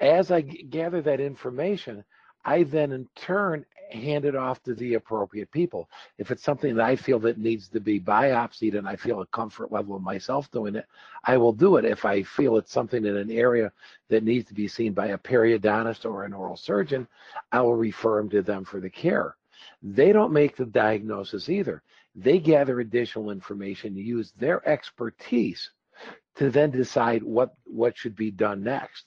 As 0.00 0.30
I 0.30 0.42
g- 0.42 0.64
gather 0.68 1.00
that 1.02 1.20
information, 1.20 2.04
I 2.44 2.64
then 2.64 2.92
in 2.92 3.08
turn 3.14 3.64
hand 3.92 4.24
it 4.24 4.34
off 4.34 4.62
to 4.62 4.74
the 4.74 4.94
appropriate 4.94 5.50
people. 5.50 5.88
If 6.18 6.30
it's 6.30 6.42
something 6.42 6.74
that 6.74 6.84
I 6.84 6.96
feel 6.96 7.18
that 7.20 7.38
needs 7.38 7.68
to 7.68 7.80
be 7.80 8.00
biopsied 8.00 8.76
and 8.76 8.88
I 8.88 8.96
feel 8.96 9.20
a 9.20 9.26
comfort 9.26 9.70
level 9.70 9.94
of 9.94 10.02
myself 10.02 10.50
doing 10.50 10.74
it, 10.76 10.86
I 11.24 11.36
will 11.36 11.52
do 11.52 11.76
it. 11.76 11.84
If 11.84 12.04
I 12.04 12.22
feel 12.22 12.56
it's 12.56 12.72
something 12.72 13.04
in 13.04 13.16
an 13.16 13.30
area 13.30 13.72
that 14.08 14.24
needs 14.24 14.48
to 14.48 14.54
be 14.54 14.68
seen 14.68 14.92
by 14.92 15.08
a 15.08 15.18
periodontist 15.18 16.04
or 16.04 16.24
an 16.24 16.32
oral 16.32 16.56
surgeon, 16.56 17.06
I 17.52 17.60
will 17.60 17.76
refer 17.76 18.18
them 18.18 18.30
to 18.30 18.42
them 18.42 18.64
for 18.64 18.80
the 18.80 18.90
care. 18.90 19.36
They 19.82 20.12
don't 20.12 20.32
make 20.32 20.56
the 20.56 20.66
diagnosis 20.66 21.48
either. 21.48 21.82
They 22.14 22.38
gather 22.38 22.80
additional 22.80 23.30
information, 23.30 23.96
use 23.96 24.32
their 24.32 24.66
expertise 24.68 25.70
to 26.36 26.50
then 26.50 26.70
decide 26.70 27.22
what, 27.22 27.54
what 27.64 27.96
should 27.96 28.16
be 28.16 28.30
done 28.30 28.62
next. 28.62 29.04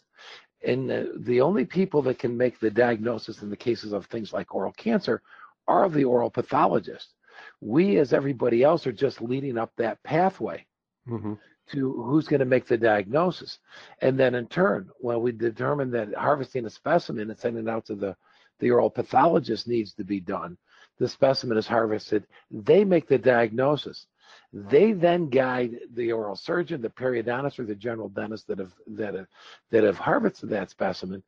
And 0.65 0.89
the, 0.89 1.13
the 1.19 1.41
only 1.41 1.65
people 1.65 2.01
that 2.03 2.19
can 2.19 2.35
make 2.35 2.59
the 2.59 2.71
diagnosis 2.71 3.41
in 3.41 3.49
the 3.49 3.57
cases 3.57 3.93
of 3.93 4.05
things 4.05 4.33
like 4.33 4.53
oral 4.53 4.73
cancer 4.73 5.21
are 5.67 5.89
the 5.89 6.03
oral 6.03 6.29
pathologists. 6.29 7.13
We, 7.61 7.97
as 7.97 8.13
everybody 8.13 8.63
else, 8.63 8.87
are 8.87 8.91
just 8.91 9.21
leading 9.21 9.57
up 9.57 9.71
that 9.77 10.01
pathway. 10.03 10.65
Mm-hmm 11.07 11.33
to 11.71 12.03
who's 12.03 12.27
going 12.27 12.39
to 12.39 12.45
make 12.45 12.67
the 12.67 12.77
diagnosis. 12.77 13.59
And 14.01 14.19
then 14.19 14.35
in 14.35 14.47
turn, 14.47 14.89
when 14.99 15.21
we 15.21 15.31
determine 15.31 15.91
that 15.91 16.13
harvesting 16.13 16.65
a 16.65 16.69
specimen 16.69 17.29
and 17.29 17.39
sending 17.39 17.67
it 17.67 17.69
out 17.69 17.85
to 17.87 17.95
the, 17.95 18.15
the 18.59 18.71
oral 18.71 18.89
pathologist 18.89 19.67
needs 19.67 19.93
to 19.93 20.03
be 20.03 20.19
done, 20.19 20.57
the 20.99 21.09
specimen 21.09 21.57
is 21.57 21.67
harvested, 21.67 22.25
they 22.51 22.83
make 22.85 23.07
the 23.07 23.17
diagnosis. 23.17 24.07
They 24.53 24.93
then 24.93 25.29
guide 25.29 25.79
the 25.93 26.11
oral 26.11 26.35
surgeon, 26.35 26.81
the 26.81 26.89
periodontist, 26.89 27.59
or 27.59 27.65
the 27.65 27.75
general 27.75 28.09
dentist 28.09 28.47
that 28.47 28.59
have 28.59 28.73
that 28.87 29.15
have, 29.15 29.27
that 29.71 29.83
have 29.83 29.97
harvested 29.97 30.49
that 30.49 30.69
specimen 30.69 31.23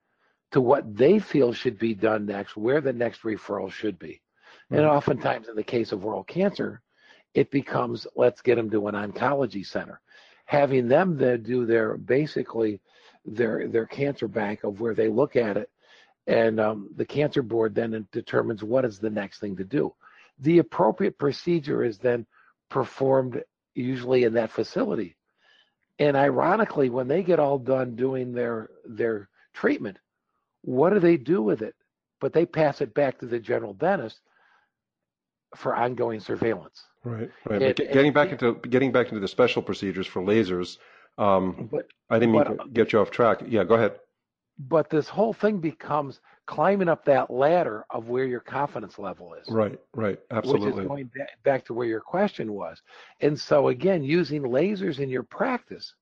to 0.52 0.62
what 0.62 0.96
they 0.96 1.20
feel 1.20 1.52
should 1.54 1.78
be 1.78 1.94
done 1.94 2.26
next, 2.26 2.56
where 2.56 2.82
the 2.82 2.94
next 2.94 3.24
referral 3.24 3.72
should 3.72 4.00
be. 4.00 4.22
And 4.70 4.82
oftentimes, 4.82 5.48
in 5.50 5.56
the 5.56 5.64
case 5.64 5.92
of 5.92 6.06
oral 6.06 6.24
cancer, 6.24 6.82
it 7.34 7.52
becomes 7.52 8.08
let's 8.16 8.42
get 8.42 8.56
them 8.56 8.70
to 8.72 8.88
an 8.88 8.96
oncology 8.96 9.66
center, 9.66 10.02
having 10.46 10.88
them 10.88 11.18
then 11.18 11.44
do 11.44 11.66
their 11.66 11.98
basically 11.98 12.82
their 13.26 13.68
their 13.68 13.86
cancer 13.86 14.28
bank 14.28 14.64
of 14.64 14.80
where 14.80 14.94
they 14.94 15.08
look 15.08 15.36
at 15.36 15.58
it, 15.58 15.70
and 16.28 16.60
um, 16.60 16.90
the 16.96 17.06
cancer 17.06 17.42
board 17.42 17.76
then 17.76 18.08
determines 18.12 18.64
what 18.64 18.86
is 18.86 19.00
the 19.00 19.10
next 19.10 19.40
thing 19.40 19.56
to 19.58 19.64
do. 19.64 19.94
The 20.40 20.60
appropriate 20.60 21.18
procedure 21.18 21.84
is 21.84 21.98
then 21.98 22.26
performed 22.70 23.44
usually 23.76 24.24
in 24.24 24.34
that 24.34 24.52
facility. 24.52 25.16
And 26.00 26.16
ironically, 26.16 26.90
when 26.90 27.08
they 27.08 27.24
get 27.24 27.40
all 27.40 27.58
done 27.58 27.96
doing 27.96 28.32
their 28.34 28.70
their 28.86 29.30
treatment, 29.54 29.98
what 30.62 30.92
do 30.92 31.00
they 31.00 31.18
do 31.18 31.42
with 31.42 31.62
it? 31.62 31.76
But 32.20 32.34
they 32.34 32.46
pass 32.46 32.82
it 32.82 32.94
back 32.94 33.20
to 33.20 33.26
the 33.26 33.40
general 33.40 33.74
dentist 33.74 34.22
for 35.56 35.76
ongoing 35.76 36.20
surveillance. 36.20 36.84
Right, 37.04 37.30
right. 37.50 37.62
It, 37.62 37.78
getting 37.78 38.14
back 38.14 38.32
into 38.32 38.56
getting 38.70 38.92
back 38.92 39.08
into 39.08 39.20
the 39.20 39.28
special 39.28 39.62
procedures 39.62 40.08
for 40.08 40.22
lasers. 40.22 40.78
Um, 41.18 41.68
but, 41.72 41.88
I 42.10 42.20
didn't 42.20 42.34
mean 42.34 42.44
but, 42.44 42.64
to 42.66 42.70
get 42.70 42.94
you 42.94 43.00
off 43.00 43.10
track. 43.10 43.42
Yeah, 43.48 43.64
go 43.64 43.76
ahead. 43.76 44.00
But 44.60 44.90
this 44.90 45.08
whole 45.08 45.34
thing 45.34 45.60
becomes 45.60 46.20
climbing 46.48 46.90
up 46.90 47.06
that 47.06 47.30
ladder 47.30 47.86
of 47.90 48.08
where 48.08 48.26
your 48.26 48.40
confidence 48.40 48.98
level 48.98 49.36
is. 49.36 49.48
Right, 49.50 49.80
right, 49.94 50.18
absolutely. 50.32 50.72
Which 50.72 50.82
is 50.82 50.88
going 50.88 51.12
back 51.44 51.66
to 51.66 51.74
where 51.74 51.88
your 51.88 52.02
question 52.02 52.54
was. 52.54 52.82
And 53.20 53.40
so 53.40 53.68
again, 53.68 54.04
using 54.04 54.42
lasers 54.42 55.00
in 55.00 55.10
your 55.10 55.24
practice, 55.24 55.94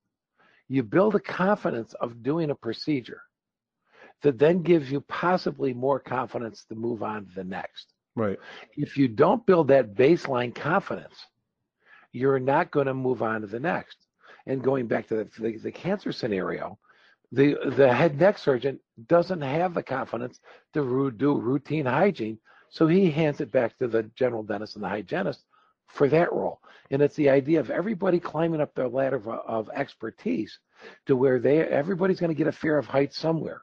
you 0.68 0.82
build 0.82 1.14
a 1.14 1.20
confidence 1.20 1.92
of 1.94 2.22
doing 2.22 2.50
a 2.50 2.54
procedure 2.54 3.22
that 4.22 4.38
then 4.38 4.62
gives 4.62 4.90
you 4.90 5.02
possibly 5.02 5.74
more 5.74 6.00
confidence 6.00 6.64
to 6.68 6.74
move 6.74 7.02
on 7.02 7.26
to 7.26 7.34
the 7.34 7.44
next. 7.44 7.92
Right. 8.14 8.38
If 8.76 8.96
you 8.96 9.08
don't 9.08 9.44
build 9.44 9.68
that 9.68 9.94
baseline 9.94 10.54
confidence, 10.54 11.14
you're 12.12 12.40
not 12.40 12.70
going 12.70 12.86
to 12.86 12.94
move 12.94 13.20
on 13.20 13.42
to 13.42 13.46
the 13.46 13.60
next. 13.60 13.98
And 14.46 14.62
going 14.62 14.86
back 14.86 15.08
to 15.08 15.16
the, 15.16 15.28
the, 15.38 15.58
the 15.58 15.72
cancer 15.72 16.12
scenario, 16.12 16.78
the 17.32 17.56
the 17.76 17.92
head 17.92 18.18
neck 18.18 18.38
surgeon 18.38 18.80
doesn't 19.08 19.40
have 19.42 19.74
the 19.74 19.82
confidence 19.82 20.40
to 20.74 21.10
do 21.16 21.38
routine 21.38 21.86
hygiene, 21.86 22.38
so 22.68 22.86
he 22.86 23.10
hands 23.10 23.40
it 23.40 23.50
back 23.50 23.76
to 23.78 23.88
the 23.88 24.04
general 24.14 24.42
dentist 24.42 24.76
and 24.76 24.84
the 24.84 24.88
hygienist 24.88 25.44
for 25.88 26.08
that 26.08 26.32
role. 26.32 26.60
And 26.90 27.02
it's 27.02 27.16
the 27.16 27.30
idea 27.30 27.60
of 27.60 27.70
everybody 27.70 28.20
climbing 28.20 28.60
up 28.60 28.74
their 28.74 28.88
ladder 28.88 29.16
of, 29.16 29.28
of 29.28 29.70
expertise 29.74 30.58
to 31.06 31.16
where 31.16 31.38
they 31.38 31.60
everybody's 31.60 32.20
going 32.20 32.30
to 32.30 32.34
get 32.34 32.46
a 32.46 32.52
fear 32.52 32.78
of 32.78 32.86
height 32.86 33.12
somewhere 33.12 33.62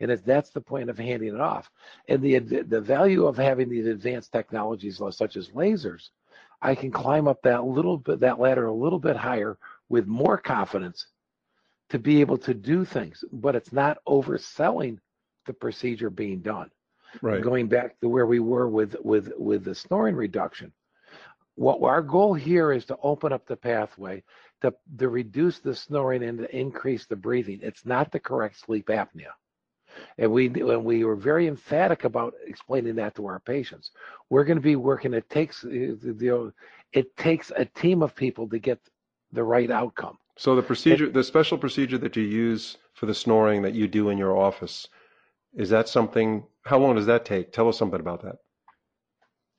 and 0.00 0.10
that's 0.10 0.50
the 0.50 0.60
point 0.60 0.90
of 0.90 0.98
handing 0.98 1.34
it 1.34 1.40
off. 1.40 1.70
And 2.08 2.22
the 2.22 2.38
the 2.38 2.80
value 2.80 3.26
of 3.26 3.36
having 3.36 3.68
these 3.68 3.86
advanced 3.86 4.32
technologies 4.32 5.00
such 5.10 5.36
as 5.36 5.48
lasers, 5.48 6.10
I 6.60 6.74
can 6.74 6.90
climb 6.90 7.28
up 7.28 7.42
that 7.42 7.64
little 7.64 7.98
bit 7.98 8.20
that 8.20 8.38
ladder 8.38 8.66
a 8.66 8.74
little 8.74 8.98
bit 8.98 9.16
higher 9.16 9.58
with 9.88 10.06
more 10.06 10.36
confidence 10.36 11.06
to 11.90 11.98
be 11.98 12.20
able 12.20 12.38
to 12.38 12.54
do 12.54 12.84
things. 12.84 13.24
But 13.32 13.54
it's 13.56 13.72
not 13.72 13.98
overselling 14.08 14.98
the 15.46 15.52
procedure 15.52 16.10
being 16.10 16.40
done. 16.40 16.70
Right. 17.22 17.42
Going 17.42 17.68
back 17.68 17.98
to 18.00 18.08
where 18.08 18.26
we 18.26 18.40
were 18.40 18.68
with 18.68 18.96
with 19.02 19.32
with 19.38 19.64
the 19.64 19.74
snoring 19.74 20.16
reduction. 20.16 20.72
What 21.54 21.80
our 21.82 22.02
goal 22.02 22.34
here 22.34 22.72
is 22.72 22.84
to 22.86 22.98
open 23.02 23.32
up 23.32 23.46
the 23.46 23.56
pathway 23.56 24.22
to, 24.62 24.74
to 24.98 25.08
reduce 25.08 25.58
the 25.58 25.74
snoring 25.74 26.22
and 26.22 26.38
to 26.38 26.56
increase 26.56 27.06
the 27.06 27.16
breathing. 27.16 27.60
It's 27.62 27.84
not 27.86 28.12
the 28.12 28.20
correct 28.20 28.60
sleep 28.60 28.88
apnea. 28.88 29.32
And 30.18 30.30
we 30.30 30.46
and 30.46 30.84
we 30.84 31.04
were 31.04 31.16
very 31.16 31.46
emphatic 31.46 32.04
about 32.04 32.34
explaining 32.46 32.96
that 32.96 33.14
to 33.14 33.26
our 33.26 33.40
patients. 33.40 33.92
We're 34.28 34.44
going 34.44 34.58
to 34.58 34.62
be 34.62 34.76
working. 34.76 35.14
It 35.14 35.30
takes 35.30 35.64
you 35.64 35.98
know, 36.02 36.52
it 36.92 37.16
takes 37.16 37.50
a 37.56 37.64
team 37.64 38.02
of 38.02 38.14
people 38.14 38.48
to 38.48 38.58
get 38.58 38.78
the 39.32 39.42
right 39.42 39.70
outcome. 39.70 40.18
So 40.36 40.54
the 40.54 40.62
procedure, 40.62 41.08
the 41.08 41.24
special 41.24 41.56
procedure 41.56 41.98
that 41.98 42.16
you 42.16 42.22
use 42.22 42.76
for 42.92 43.06
the 43.06 43.14
snoring 43.14 43.62
that 43.62 43.74
you 43.74 43.88
do 43.88 44.10
in 44.10 44.18
your 44.18 44.36
office, 44.36 44.88
is 45.54 45.70
that 45.70 45.88
something? 45.88 46.44
How 46.62 46.78
long 46.78 46.96
does 46.96 47.06
that 47.06 47.24
take? 47.24 47.52
Tell 47.52 47.68
us 47.68 47.78
something 47.78 48.00
about 48.00 48.22
that. 48.22 48.36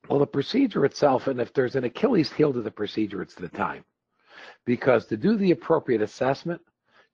Well, 0.08 0.20
the 0.20 0.28
procedure 0.28 0.86
itself, 0.86 1.28
and 1.28 1.42
if 1.42 1.52
there's 1.52 1.76
an 1.76 1.84
Achilles 1.84 2.32
heel 2.32 2.54
to 2.54 2.62
the 2.62 2.72
procedure, 2.72 3.22
it's 3.22 3.36
the 3.36 3.50
time, 3.50 3.84
because 4.66 5.06
to 5.08 5.18
do 5.18 5.36
the 5.36 5.52
appropriate 5.52 6.02
assessment 6.02 6.62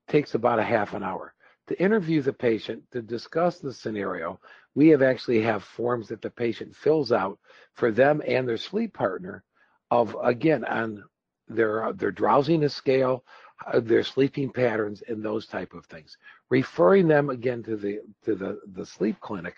takes 0.07 0.35
about 0.35 0.59
a 0.59 0.63
half 0.63 0.93
an 0.93 1.03
hour 1.03 1.33
to 1.67 1.81
interview 1.81 2.21
the 2.21 2.33
patient 2.33 2.83
to 2.91 3.01
discuss 3.01 3.59
the 3.59 3.73
scenario 3.73 4.39
we 4.75 4.89
have 4.89 5.01
actually 5.01 5.41
have 5.41 5.63
forms 5.63 6.07
that 6.07 6.21
the 6.21 6.29
patient 6.29 6.75
fills 6.75 7.11
out 7.11 7.39
for 7.73 7.91
them 7.91 8.21
and 8.27 8.47
their 8.47 8.57
sleep 8.57 8.93
partner 8.93 9.43
of 9.91 10.15
again 10.23 10.65
on 10.65 11.03
their 11.47 11.93
their 11.93 12.11
drowsiness 12.11 12.73
scale 12.73 13.23
Uh, 13.71 13.79
their 13.79 14.03
sleeping 14.03 14.49
patterns 14.49 15.03
and 15.07 15.23
those 15.23 15.47
type 15.47 15.73
of 15.73 15.85
things 15.85 16.17
referring 16.49 17.07
them 17.07 17.29
again 17.29 17.63
to 17.63 17.75
the 17.75 17.99
to 18.23 18.35
the 18.35 18.59
the 18.73 18.85
sleep 18.85 19.19
clinic 19.19 19.55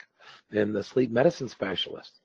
and 0.52 0.76
the 0.76 0.84
sleep 0.84 1.12
medicine 1.12 1.48
specialist 1.48 2.20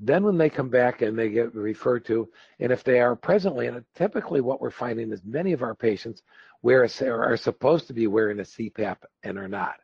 then 0.00 0.24
when 0.24 0.38
they 0.38 0.50
come 0.50 0.68
back 0.68 1.02
and 1.02 1.18
they 1.18 1.28
get 1.28 1.54
referred 1.54 2.04
to 2.04 2.28
and 2.60 2.72
if 2.72 2.82
they 2.82 3.00
are 3.00 3.14
presently 3.14 3.66
and 3.66 3.84
typically 3.94 4.40
what 4.40 4.60
we're 4.60 4.70
finding 4.70 5.12
is 5.12 5.20
many 5.24 5.52
of 5.52 5.62
our 5.62 5.74
patients 5.74 6.22
wear 6.62 6.84
a, 6.84 7.08
are 7.08 7.36
supposed 7.36 7.86
to 7.88 7.92
be 7.92 8.06
wearing 8.06 8.38
a 8.38 8.44
CPAP 8.44 8.96
and 9.24 9.36
are 9.36 9.48
not. 9.48 9.76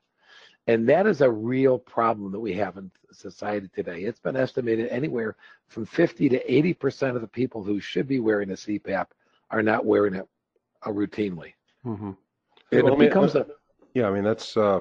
And 0.66 0.88
that 0.88 1.06
is 1.06 1.20
a 1.20 1.30
real 1.30 1.78
problem 1.78 2.30
that 2.32 2.40
we 2.40 2.52
have 2.54 2.76
in 2.76 2.90
society 3.11 3.68
today. 3.75 4.02
It's 4.02 4.20
been 4.20 4.37
estimated 4.37 4.88
anywhere 4.88 5.37
from 5.66 5.87
50 5.87 6.28
to 6.28 6.44
80% 6.44 7.16
of 7.16 7.23
the 7.23 7.28
people 7.28 7.64
who 7.64 7.80
should 7.80 8.06
be 8.06 8.20
wearing 8.20 8.50
a 8.50 8.54
CPAP 8.54 9.06
are 9.50 9.62
not 9.62 9.87
wearing 9.87 10.14
it 10.14 10.28
uh, 10.85 10.90
routinely. 10.90 11.54
Mm-hmm. 11.85 12.12
And 12.73 12.82
well, 12.82 12.94
it 12.94 12.99
becomes 12.99 13.35
I 13.35 13.40
mean, 13.40 13.49
a. 13.49 13.99
Yeah, 13.99 14.08
I 14.08 14.11
mean, 14.12 14.25
that's 14.25 14.56
uh, 14.56 14.80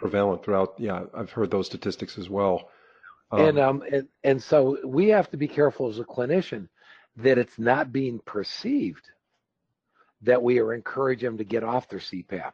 prevalent 0.00 0.44
throughout. 0.44 0.74
Yeah, 0.78 1.04
I've 1.14 1.30
heard 1.30 1.50
those 1.50 1.66
statistics 1.66 2.18
as 2.18 2.28
well. 2.28 2.68
Um, 3.30 3.40
and, 3.40 3.58
um, 3.58 3.82
and, 3.90 4.08
and 4.24 4.42
so 4.42 4.78
we 4.84 5.08
have 5.08 5.30
to 5.30 5.36
be 5.36 5.48
careful 5.48 5.88
as 5.88 5.98
a 5.98 6.04
clinician 6.04 6.68
that 7.16 7.38
it's 7.38 7.58
not 7.58 7.92
being 7.92 8.18
perceived 8.24 9.08
that 10.22 10.42
we 10.42 10.58
are 10.60 10.72
encouraging 10.72 11.30
them 11.30 11.38
to 11.38 11.44
get 11.44 11.64
off 11.64 11.88
their 11.88 11.98
CPAP. 11.98 12.52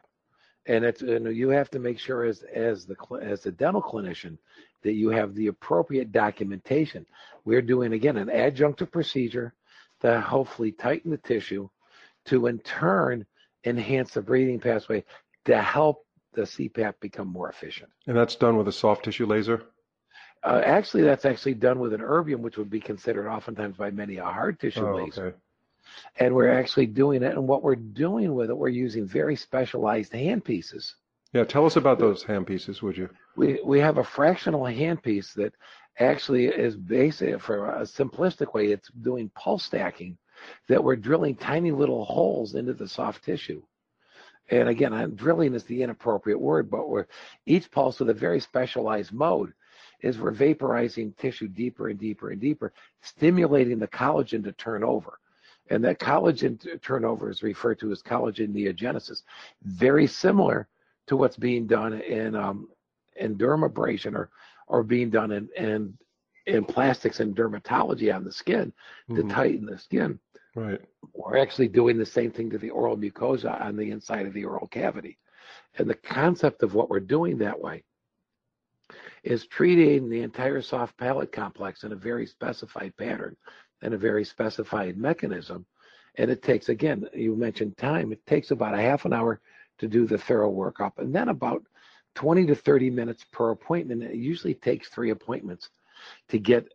And 0.65 0.83
it's 0.85 1.01
and 1.01 1.35
you 1.35 1.49
have 1.49 1.69
to 1.71 1.79
make 1.79 1.99
sure 1.99 2.23
as 2.23 2.43
as 2.43 2.85
the 2.85 2.95
as 3.21 3.45
a 3.45 3.51
dental 3.51 3.81
clinician 3.81 4.37
that 4.83 4.93
you 4.93 5.09
have 5.09 5.33
the 5.33 5.47
appropriate 5.47 6.11
documentation. 6.11 7.05
We're 7.45 7.61
doing 7.61 7.93
again 7.93 8.17
an 8.17 8.27
adjunctive 8.27 8.91
procedure 8.91 9.53
to 10.01 10.21
hopefully 10.21 10.71
tighten 10.71 11.11
the 11.11 11.17
tissue, 11.17 11.69
to 12.25 12.47
in 12.47 12.59
turn 12.59 13.25
enhance 13.65 14.13
the 14.13 14.21
breathing 14.21 14.59
pathway 14.59 15.03
to 15.45 15.61
help 15.61 16.05
the 16.33 16.41
CPAP 16.41 16.93
become 16.99 17.27
more 17.27 17.49
efficient. 17.49 17.89
And 18.07 18.15
that's 18.15 18.35
done 18.35 18.57
with 18.57 18.67
a 18.67 18.71
soft 18.71 19.05
tissue 19.05 19.25
laser. 19.25 19.63
Uh, 20.43 20.61
actually, 20.63 21.03
that's 21.03 21.25
actually 21.25 21.55
done 21.55 21.79
with 21.79 21.93
an 21.93 21.99
erbium, 21.99 22.39
which 22.39 22.57
would 22.57 22.69
be 22.69 22.79
considered 22.79 23.27
oftentimes 23.27 23.75
by 23.75 23.91
many 23.91 24.17
a 24.17 24.23
hard 24.23 24.59
tissue 24.59 24.87
oh, 24.87 24.95
laser. 24.95 25.27
Okay 25.27 25.35
and 26.17 26.33
we're 26.33 26.51
actually 26.51 26.85
doing 26.85 27.23
it. 27.23 27.33
And 27.33 27.47
what 27.47 27.63
we're 27.63 27.75
doing 27.75 28.33
with 28.33 28.49
it, 28.49 28.57
we're 28.57 28.69
using 28.69 29.05
very 29.05 29.35
specialized 29.35 30.11
handpieces. 30.13 30.93
Yeah, 31.33 31.43
tell 31.43 31.65
us 31.65 31.75
about 31.75 31.99
those 31.99 32.23
handpieces, 32.23 32.81
would 32.81 32.97
you? 32.97 33.09
We 33.35 33.61
we 33.63 33.79
have 33.79 33.99
a 33.99 34.03
fractional 34.03 34.61
handpiece 34.61 35.33
that 35.35 35.53
actually 35.99 36.45
is 36.45 36.75
basic 36.75 37.39
for 37.39 37.67
a 37.67 37.81
simplistic 37.81 38.53
way. 38.53 38.67
It's 38.71 38.89
doing 39.01 39.29
pulse 39.35 39.63
stacking, 39.63 40.17
that 40.67 40.83
we're 40.83 40.95
drilling 40.95 41.35
tiny 41.35 41.71
little 41.71 42.05
holes 42.05 42.55
into 42.55 42.73
the 42.73 42.87
soft 42.87 43.23
tissue. 43.23 43.61
And 44.49 44.67
again, 44.67 44.93
I'm, 44.93 45.15
drilling 45.15 45.53
is 45.53 45.63
the 45.63 45.83
inappropriate 45.83 46.39
word, 46.39 46.71
but 46.71 46.89
we're 46.89 47.05
each 47.45 47.69
pulse 47.71 47.99
with 47.99 48.09
a 48.09 48.13
very 48.13 48.39
specialized 48.39 49.13
mode 49.13 49.53
is 50.01 50.17
we're 50.17 50.31
vaporizing 50.31 51.15
tissue 51.17 51.47
deeper 51.47 51.89
and 51.89 51.99
deeper 51.99 52.29
and 52.29 52.39
deeper, 52.39 52.73
stimulating 53.01 53.79
the 53.79 53.87
collagen 53.87 54.43
to 54.43 54.51
turn 54.53 54.83
over. 54.83 55.19
And 55.69 55.83
that 55.83 55.99
collagen 55.99 56.81
turnover 56.81 57.29
is 57.29 57.43
referred 57.43 57.79
to 57.79 57.91
as 57.91 58.01
collagen 58.01 58.49
neogenesis, 58.49 59.21
very 59.63 60.07
similar 60.07 60.67
to 61.07 61.17
what's 61.17 61.37
being 61.37 61.67
done 61.67 61.93
in 61.93 62.35
um, 62.35 62.69
in 63.17 63.37
dermabrasion 63.37 64.15
or 64.15 64.29
or 64.67 64.83
being 64.83 65.09
done 65.09 65.31
in, 65.31 65.49
in 65.55 65.97
in 66.47 66.65
plastics 66.65 67.19
and 67.19 67.35
dermatology 67.35 68.13
on 68.13 68.23
the 68.23 68.31
skin 68.31 68.73
to 69.09 69.15
mm-hmm. 69.15 69.29
tighten 69.29 69.65
the 69.65 69.77
skin. 69.77 70.19
Right. 70.55 70.81
We're 71.13 71.37
actually 71.37 71.67
doing 71.67 71.97
the 71.97 72.05
same 72.05 72.31
thing 72.31 72.49
to 72.49 72.57
the 72.57 72.71
oral 72.71 72.97
mucosa 72.97 73.59
on 73.61 73.75
the 73.75 73.91
inside 73.91 74.25
of 74.25 74.33
the 74.33 74.45
oral 74.45 74.67
cavity. 74.67 75.17
And 75.77 75.89
the 75.89 75.95
concept 75.95 76.63
of 76.63 76.73
what 76.73 76.89
we're 76.89 76.99
doing 76.99 77.37
that 77.37 77.59
way 77.59 77.83
is 79.23 79.47
treating 79.47 80.09
the 80.09 80.21
entire 80.21 80.61
soft 80.61 80.97
palate 80.97 81.31
complex 81.31 81.83
in 81.83 81.91
a 81.91 81.95
very 81.95 82.25
specified 82.25 82.95
pattern 82.97 83.35
and 83.81 83.93
a 83.93 83.97
very 83.97 84.25
specified 84.25 84.97
mechanism. 84.97 85.65
And 86.15 86.31
it 86.31 86.41
takes, 86.41 86.69
again, 86.69 87.05
you 87.13 87.35
mentioned 87.35 87.77
time, 87.77 88.11
it 88.11 88.25
takes 88.25 88.51
about 88.51 88.73
a 88.73 88.81
half 88.81 89.05
an 89.05 89.13
hour 89.13 89.41
to 89.77 89.87
do 89.87 90.05
the 90.05 90.17
thorough 90.17 90.51
workup 90.51 90.97
and 90.97 91.13
then 91.13 91.29
about 91.29 91.63
20 92.15 92.47
to 92.47 92.55
30 92.55 92.89
minutes 92.89 93.25
per 93.31 93.51
appointment. 93.51 94.03
It 94.03 94.15
usually 94.15 94.55
takes 94.55 94.89
three 94.89 95.11
appointments 95.11 95.69
to 96.29 96.39
get 96.39 96.67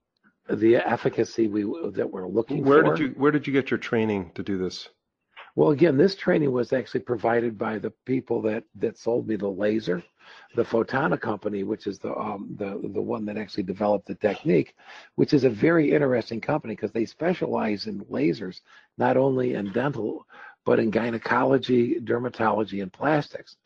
the 0.49 0.77
efficacy 0.77 1.49
we 1.49 1.63
that 1.93 2.11
we're 2.11 2.29
looking 2.29 2.65
where 2.65 2.81
for. 2.81 2.89
Where 2.89 2.97
did 2.97 3.03
you 3.03 3.15
where 3.17 3.33
did 3.33 3.47
you 3.47 3.53
get 3.53 3.71
your 3.71 3.79
training 3.79 4.33
to 4.35 4.43
do 4.43 4.59
this? 4.59 4.89
Well, 5.57 5.71
again, 5.71 5.97
this 5.97 6.17
training 6.17 6.51
was 6.51 6.73
actually 6.73 7.01
provided 7.01 7.57
by 7.57 7.79
the 7.79 7.93
people 8.05 8.43
that 8.43 8.65
that 8.75 8.99
sold 8.99 9.29
me 9.29 9.37
the 9.37 9.49
laser, 9.49 10.03
the 10.57 10.65
Fotona 10.65 11.21
company, 11.21 11.63
which 11.63 11.87
is 11.87 11.99
the 11.99 12.15
um, 12.15 12.55
the 12.59 12.91
the 12.93 13.01
one 13.01 13.25
that 13.27 13.39
actually 13.39 13.63
developed 13.63 14.07
the 14.07 14.17
technique, 14.17 14.75
which 15.15 15.33
is 15.33 15.45
a 15.45 15.51
very 15.51 15.93
interesting 15.93 16.41
company 16.41 16.75
because 16.75 16.93
they 16.93 17.07
specialize 17.07 17.87
in 17.87 18.01
lasers, 18.07 18.61
not 18.99 19.17
only 19.17 19.55
in 19.55 19.73
dental, 19.73 20.27
but 20.65 20.79
in 20.79 20.91
gynecology, 20.91 22.01
dermatology, 22.01 22.83
and 22.83 22.93
plastics. 22.93 23.57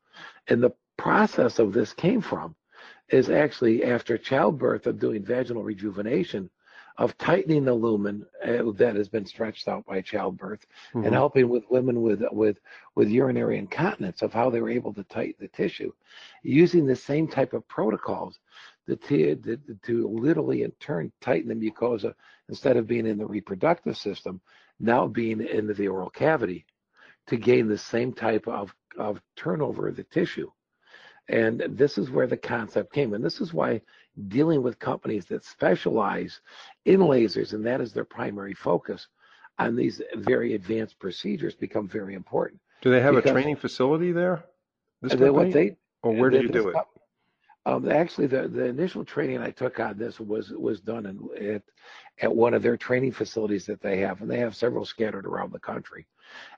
And 0.48 0.62
the 0.62 0.74
process 0.96 1.58
of 1.58 1.72
this 1.72 1.92
came 1.92 2.20
from 2.20 2.54
is 3.08 3.30
actually 3.30 3.84
after 3.84 4.18
childbirth 4.18 4.86
of 4.86 4.98
doing 4.98 5.24
vaginal 5.24 5.62
rejuvenation 5.62 6.50
of 6.98 7.16
tightening 7.16 7.64
the 7.64 7.72
lumen 7.72 8.26
uh, 8.44 8.70
that 8.74 8.96
has 8.96 9.08
been 9.08 9.24
stretched 9.24 9.68
out 9.68 9.86
by 9.86 10.00
childbirth 10.00 10.66
mm-hmm. 10.92 11.06
and 11.06 11.14
helping 11.14 11.48
with 11.48 11.62
women 11.70 12.02
with 12.02 12.22
with 12.32 12.58
with 12.96 13.08
urinary 13.08 13.56
incontinence 13.56 14.20
of 14.20 14.32
how 14.32 14.50
they 14.50 14.60
were 14.60 14.70
able 14.70 14.92
to 14.92 15.04
tighten 15.04 15.34
the 15.38 15.48
tissue 15.48 15.92
using 16.42 16.84
the 16.84 16.96
same 16.96 17.28
type 17.28 17.52
of 17.52 17.66
protocols 17.68 18.38
to, 18.86 18.96
to, 18.96 19.58
to 19.82 20.08
literally 20.08 20.64
in 20.64 20.72
turn 20.72 21.12
tighten 21.20 21.48
the 21.48 21.70
mucosa 21.70 22.14
instead 22.48 22.76
of 22.76 22.88
being 22.88 23.06
in 23.06 23.18
the 23.18 23.26
reproductive 23.26 23.96
system 23.96 24.40
now 24.80 25.06
being 25.06 25.40
into 25.40 25.74
the 25.74 25.88
oral 25.88 26.10
cavity 26.10 26.66
to 27.26 27.36
gain 27.36 27.68
the 27.68 27.78
same 27.78 28.12
type 28.12 28.48
of, 28.48 28.74
of 28.98 29.20
turnover 29.36 29.88
of 29.88 29.96
the 29.96 30.04
tissue 30.04 30.50
and 31.28 31.62
this 31.68 31.98
is 31.98 32.10
where 32.10 32.26
the 32.26 32.36
concept 32.36 32.92
came. 32.92 33.12
And 33.12 33.22
this 33.22 33.40
is 33.40 33.52
why 33.52 33.82
dealing 34.28 34.62
with 34.62 34.78
companies 34.78 35.26
that 35.26 35.44
specialize 35.44 36.40
in 36.88 37.00
lasers 37.00 37.52
and 37.52 37.64
that 37.66 37.80
is 37.80 37.92
their 37.92 38.04
primary 38.04 38.54
focus 38.54 39.08
on 39.58 39.76
these 39.76 40.00
very 40.16 40.54
advanced 40.54 40.98
procedures 40.98 41.54
become 41.54 41.86
very 41.86 42.14
important. 42.14 42.60
Do 42.80 42.90
they 42.90 43.00
have 43.00 43.14
because 43.14 43.30
a 43.30 43.34
training 43.34 43.56
facility 43.56 44.12
there? 44.12 44.44
This 45.02 45.14
they, 45.14 45.30
what 45.30 45.52
they, 45.52 45.76
or 46.02 46.12
where 46.12 46.30
did 46.30 46.44
you 46.44 46.48
do 46.48 46.68
it? 46.68 46.76
Um, 47.66 47.90
actually, 47.90 48.28
the, 48.28 48.48
the 48.48 48.64
initial 48.64 49.04
training 49.04 49.38
I 49.38 49.50
took 49.50 49.78
on 49.78 49.98
this 49.98 50.18
was 50.18 50.50
was 50.50 50.80
done 50.80 51.04
in, 51.04 51.52
at 51.54 51.62
at 52.22 52.34
one 52.34 52.54
of 52.54 52.62
their 52.62 52.76
training 52.76 53.12
facilities 53.12 53.66
that 53.66 53.82
they 53.82 53.98
have, 53.98 54.22
and 54.22 54.30
they 54.30 54.38
have 54.38 54.56
several 54.56 54.86
scattered 54.86 55.26
around 55.26 55.52
the 55.52 55.58
country. 55.58 56.06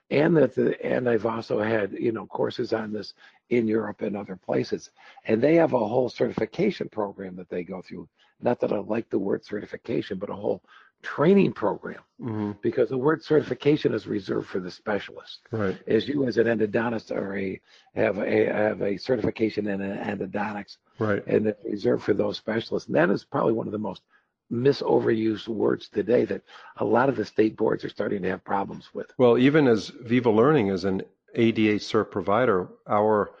And 0.09 0.37
that 0.37 0.55
the 0.55 0.81
and 0.85 1.09
I've 1.09 1.25
also 1.25 1.59
had 1.59 1.91
you 1.91 2.13
know 2.13 2.27
courses 2.27 2.71
on 2.71 2.93
this 2.93 3.13
in 3.49 3.67
Europe 3.67 4.01
and 4.01 4.15
other 4.15 4.37
places, 4.37 4.91
and 5.25 5.41
they 5.41 5.55
have 5.55 5.73
a 5.73 5.79
whole 5.79 6.07
certification 6.07 6.87
program 6.87 7.35
that 7.35 7.49
they 7.49 7.63
go 7.63 7.81
through. 7.81 8.07
Not 8.43 8.59
that 8.61 8.71
I 8.71 8.77
like 8.77 9.09
the 9.09 9.19
word 9.19 9.45
certification, 9.45 10.17
but 10.17 10.29
a 10.29 10.33
whole 10.33 10.61
training 11.01 11.53
program 11.53 12.01
mm-hmm. 12.21 12.51
because 12.61 12.89
the 12.89 12.97
word 12.97 13.23
certification 13.23 13.93
is 13.93 14.07
reserved 14.07 14.47
for 14.47 14.59
the 14.59 14.71
specialist. 14.71 15.39
Right. 15.51 15.77
As 15.87 16.07
you 16.07 16.25
as 16.27 16.37
an 16.37 16.47
endodontist 16.47 17.11
are 17.11 17.37
a 17.37 17.59
have 17.95 18.17
a 18.19 18.45
have 18.45 18.81
a 18.81 18.97
certification 18.97 19.67
in 19.67 19.79
endodontics. 19.79 20.77
Right. 20.99 21.25
And 21.27 21.47
it's 21.47 21.63
reserved 21.65 22.03
for 22.03 22.13
those 22.13 22.37
specialists. 22.37 22.87
And 22.87 22.95
that 22.95 23.09
is 23.09 23.23
probably 23.23 23.53
one 23.53 23.67
of 23.67 23.71
the 23.71 23.79
most 23.79 24.03
misoverused 24.51 25.47
words 25.47 25.87
today 25.87 26.25
that 26.25 26.41
a 26.77 26.85
lot 26.85 27.09
of 27.09 27.15
the 27.15 27.25
state 27.25 27.55
boards 27.55 27.85
are 27.85 27.89
starting 27.89 28.21
to 28.21 28.29
have 28.29 28.43
problems 28.43 28.89
with. 28.93 29.07
Well, 29.17 29.37
even 29.37 29.67
as 29.67 29.89
Viva 29.89 30.29
Learning 30.29 30.67
is 30.67 30.83
an 30.83 31.03
ADA 31.35 31.79
CERP 31.79 32.11
provider, 32.11 32.67
our 32.87 33.31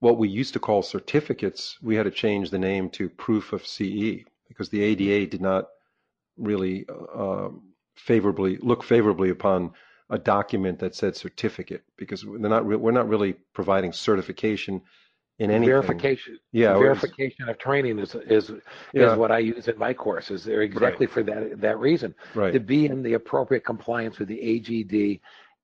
what 0.00 0.18
we 0.18 0.28
used 0.28 0.52
to 0.52 0.60
call 0.60 0.82
certificates, 0.82 1.76
we 1.82 1.96
had 1.96 2.04
to 2.04 2.10
change 2.10 2.50
the 2.50 2.58
name 2.58 2.88
to 2.90 3.08
proof 3.08 3.52
of 3.52 3.66
CE 3.66 4.24
because 4.48 4.68
the 4.68 4.82
ADA 4.82 5.30
did 5.30 5.40
not 5.40 5.66
really 6.36 6.86
uh, 7.14 7.48
favorably 7.96 8.58
look 8.58 8.82
favorably 8.82 9.30
upon 9.30 9.72
a 10.10 10.18
document 10.18 10.78
that 10.78 10.94
said 10.94 11.16
certificate 11.16 11.82
because 11.96 12.22
they're 12.22 12.50
not 12.50 12.66
re- 12.66 12.76
we're 12.76 12.92
not 12.92 13.08
really 13.08 13.34
providing 13.52 13.92
certification 13.92 14.80
in 15.38 15.50
anything. 15.50 15.68
Verification. 15.68 16.38
Yeah, 16.52 16.78
verification 16.78 17.48
of 17.48 17.58
training 17.58 17.98
is 17.98 18.14
is 18.14 18.50
yeah. 18.92 19.12
is 19.12 19.18
what 19.18 19.30
I 19.30 19.38
use 19.38 19.68
in 19.68 19.78
my 19.78 19.94
courses. 19.94 20.44
They're 20.44 20.62
exactly 20.62 21.06
right. 21.06 21.12
for 21.12 21.22
that 21.24 21.60
that 21.60 21.78
reason. 21.78 22.14
Right. 22.34 22.52
To 22.52 22.60
be 22.60 22.86
in 22.86 23.02
the 23.02 23.14
appropriate 23.14 23.64
compliance 23.64 24.18
with 24.18 24.28
the 24.28 24.38
AGD 24.38 25.20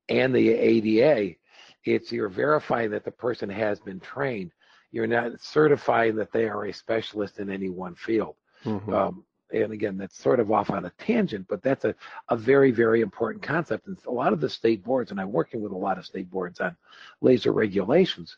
and 0.09 0.35
the 0.35 0.51
ADA, 0.51 1.37
it's 1.85 2.12
you're 2.12 2.29
verifying 2.29 2.90
that 2.90 3.05
the 3.05 3.11
person 3.11 3.49
has 3.49 3.81
been 3.81 4.01
trained. 4.01 4.53
You're 4.92 5.07
not 5.07 5.40
certifying 5.40 6.14
that 6.16 6.33
they 6.33 6.49
are 6.49 6.66
a 6.66 6.73
specialist 6.73 7.40
in 7.40 7.51
any 7.51 7.68
one 7.68 7.97
field. 7.97 8.37
Mm-hmm. 8.64 8.92
Um, 8.92 9.24
and 9.53 9.72
again, 9.72 9.96
that's 9.96 10.18
sort 10.18 10.40
of 10.40 10.50
off 10.50 10.70
on 10.70 10.85
a 10.85 10.92
tangent, 10.98 11.46
but 11.48 11.62
that's 11.62 11.85
a, 11.85 11.94
a 12.29 12.37
very, 12.37 12.70
very 12.70 13.03
important 13.03 13.42
concept. 13.42 13.87
And 13.87 13.96
a 14.07 14.11
lot 14.11 14.33
of 14.33 14.40
the 14.40 14.48
state 14.48 14.83
boards, 14.83 15.11
and 15.11 15.20
I'm 15.20 15.33
working 15.33 15.61
with 15.62 15.72
a 15.72 15.77
lot 15.77 15.98
of 15.98 16.05
state 16.05 16.31
boards 16.31 16.61
on 16.61 16.77
laser 17.20 17.53
regulations, 17.53 18.37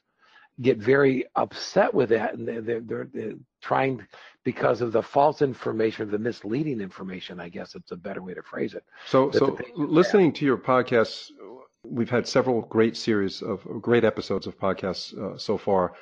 get 0.61 0.79
very 0.79 1.25
upset 1.35 1.93
with 1.93 2.11
that, 2.11 2.35
and 2.35 2.47
they're, 2.47 2.81
they're, 2.81 3.09
they're 3.13 3.35
trying 3.63 4.07
because 4.45 4.81
of 4.81 4.93
the 4.93 5.03
false 5.03 5.43
information, 5.43 6.11
the 6.11 6.19
misleading 6.19 6.81
information. 6.81 7.41
I 7.41 7.49
guess 7.49 7.75
it's 7.75 7.93
a 7.93 7.97
better 7.97 8.23
way 8.23 8.35
to 8.35 8.43
phrase 8.43 8.75
it. 8.75 8.85
So, 9.07 9.31
so 9.31 9.59
listening 9.75 10.33
to 10.35 10.45
your 10.45 10.57
podcasts, 10.57 11.31
we've 11.83 12.11
had 12.11 12.27
several 12.27 12.63
great 12.63 12.97
series 12.97 13.43
of 13.43 13.63
great 13.81 14.05
episodes 14.05 14.47
of 14.47 14.59
podcasts 14.59 15.17
uh, 15.17 15.39
so 15.39 15.57
far, 15.57 15.95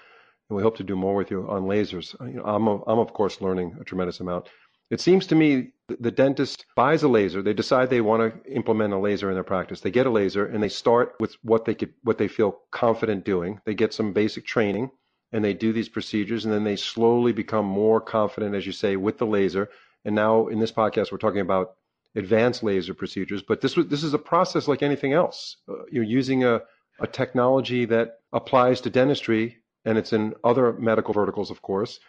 and 0.48 0.56
we 0.56 0.62
hope 0.62 0.76
to 0.76 0.84
do 0.84 0.96
more 0.96 1.14
with 1.14 1.30
you 1.30 1.48
on 1.48 1.62
lasers. 1.62 2.14
You 2.20 2.38
know, 2.38 2.44
I'm, 2.44 2.66
I'm 2.66 2.98
of 2.98 3.12
course 3.12 3.40
learning 3.40 3.76
a 3.80 3.84
tremendous 3.84 4.20
amount. 4.20 4.48
It 4.90 5.00
seems 5.00 5.26
to 5.28 5.34
me 5.34 5.72
the 5.88 6.10
dentist 6.10 6.66
buys 6.76 7.02
a 7.02 7.08
laser. 7.08 7.42
They 7.42 7.54
decide 7.54 7.88
they 7.88 8.00
want 8.00 8.44
to 8.44 8.52
implement 8.52 8.92
a 8.92 8.98
laser 8.98 9.28
in 9.30 9.34
their 9.34 9.44
practice. 9.44 9.80
They 9.80 9.90
get 9.90 10.06
a 10.06 10.10
laser 10.10 10.46
and 10.46 10.62
they 10.62 10.68
start 10.68 11.14
with 11.18 11.36
what 11.42 11.64
they 11.64 11.74
could, 11.74 11.94
what 12.02 12.18
they 12.18 12.28
feel 12.28 12.60
confident 12.70 13.24
doing. 13.24 13.60
They 13.64 13.74
get 13.74 13.94
some 13.94 14.12
basic 14.12 14.46
training 14.46 14.90
and 15.32 15.44
they 15.44 15.54
do 15.54 15.72
these 15.72 15.88
procedures 15.88 16.44
and 16.44 16.52
then 16.52 16.64
they 16.64 16.76
slowly 16.76 17.32
become 17.32 17.64
more 17.64 18.00
confident, 18.00 18.54
as 18.54 18.66
you 18.66 18.72
say, 18.72 18.96
with 18.96 19.18
the 19.18 19.26
laser. 19.26 19.70
And 20.04 20.14
now 20.14 20.48
in 20.48 20.60
this 20.60 20.72
podcast, 20.72 21.10
we're 21.10 21.18
talking 21.18 21.40
about 21.40 21.76
advanced 22.14 22.62
laser 22.62 22.94
procedures. 22.94 23.42
But 23.42 23.60
this 23.60 23.76
was, 23.76 23.88
this 23.88 24.04
is 24.04 24.14
a 24.14 24.18
process 24.18 24.68
like 24.68 24.82
anything 24.82 25.12
else. 25.12 25.56
Uh, 25.68 25.84
you're 25.90 26.04
using 26.04 26.44
a, 26.44 26.60
a 27.00 27.06
technology 27.06 27.84
that 27.86 28.18
applies 28.32 28.80
to 28.82 28.90
dentistry 28.90 29.56
and 29.84 29.98
it's 29.98 30.12
in 30.12 30.34
other 30.42 30.72
medical 30.74 31.14
verticals, 31.14 31.50
of 31.50 31.62
course 31.62 32.00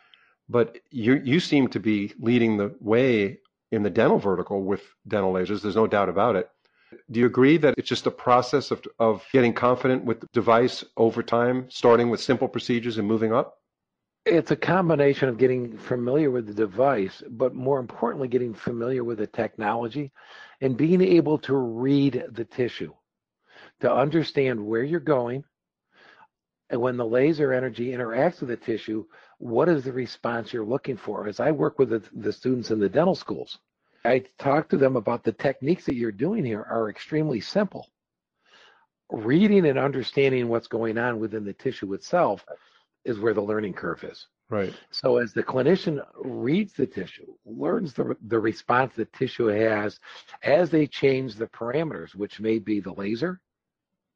but 0.50 0.78
you 0.92 1.22
you 1.24 1.40
seem 1.40 1.68
to 1.70 1.80
be 1.80 2.14
leading 2.20 2.58
the 2.58 2.76
way 2.80 3.40
in 3.72 3.84
the 3.84 3.90
dental 3.90 4.20
vertical 4.20 4.64
with 4.64 4.82
dental 5.08 5.34
lasers. 5.34 5.62
There's 5.62 5.76
no 5.76 5.88
doubt 5.88 6.10
about 6.10 6.36
it. 6.36 6.50
Do 7.12 7.20
you 7.20 7.26
agree 7.26 7.58
that 7.58 7.76
it's 7.78 7.90
just 7.90 8.06
a 8.06 8.12
process 8.12 8.72
of 8.72 8.84
of 9.00 9.26
getting 9.34 9.54
confident 9.54 10.06
with 10.06 10.22
the 10.22 10.28
device 10.34 10.84
over 10.98 11.24
time, 11.24 11.68
starting 11.70 12.10
with 12.10 12.22
simple 12.22 12.48
procedures 12.48 12.98
and 12.98 13.08
moving 13.08 13.34
up? 13.34 13.58
It's 14.26 14.52
a 14.52 14.56
combination 14.56 15.30
of 15.30 15.38
getting 15.38 15.78
familiar 15.78 16.32
with 16.32 16.48
the 16.48 16.54
device, 16.54 17.22
but 17.30 17.54
more 17.54 17.80
importantly, 17.80 18.28
getting 18.28 18.56
familiar 18.56 19.04
with 19.04 19.20
the 19.20 19.28
technology 19.28 20.12
and 20.62 20.76
being 20.76 21.02
able 21.02 21.38
to 21.40 21.56
read 21.56 22.24
the 22.32 22.46
tissue 22.46 22.92
to 23.82 23.94
understand 23.94 24.66
where 24.66 24.84
you're 24.84 25.00
going, 25.00 25.44
and 26.70 26.82
when 26.82 26.98
the 26.98 27.06
laser 27.06 27.54
energy 27.54 27.92
interacts 27.92 28.40
with 28.40 28.50
the 28.50 28.58
tissue, 28.58 29.06
what 29.38 29.70
is 29.70 29.84
the 29.84 29.94
response 29.94 30.52
you're 30.52 30.66
looking 30.66 30.98
for? 30.98 31.28
As 31.28 31.40
I 31.40 31.52
work 31.52 31.78
with 31.78 31.90
the, 31.90 32.04
the 32.14 32.34
students 32.34 32.72
in 32.72 32.80
the 32.80 32.90
dental 32.90 33.16
schools, 33.16 33.60
I 34.04 34.24
talk 34.40 34.70
to 34.70 34.78
them 34.78 34.96
about 34.96 35.24
the 35.24 35.32
techniques 35.32 35.86
that 35.86 35.96
you're 35.96 36.12
doing 36.12 36.44
here 36.44 36.64
are 36.64 36.90
extremely 36.90 37.40
simple. 37.40 37.90
Reading 39.12 39.68
and 39.68 39.78
understanding 39.78 40.48
what's 40.48 40.68
going 40.68 40.98
on 40.98 41.20
within 41.20 41.44
the 41.44 41.54
tissue 41.54 41.94
itself 41.94 42.44
is 43.04 43.20
where 43.20 43.34
the 43.36 43.42
learning 43.42 43.74
curve 43.74 44.04
is. 44.04 44.28
Right. 44.50 44.74
So 44.92 45.18
as 45.18 45.34
the 45.34 45.44
clinician 45.44 46.04
reads 46.16 46.74
the 46.74 46.86
tissue, 46.86 47.34
learns 47.46 47.94
the, 47.94 48.16
the 48.28 48.40
response 48.40 48.94
the 48.96 49.06
tissue 49.06 49.48
has 49.48 50.00
as 50.44 50.70
they 50.70 50.86
change 50.88 51.36
the 51.36 51.48
parameters, 51.48 52.16
which 52.16 52.40
may 52.40 52.60
be 52.60 52.80
the 52.80 52.94
laser, 52.94 53.42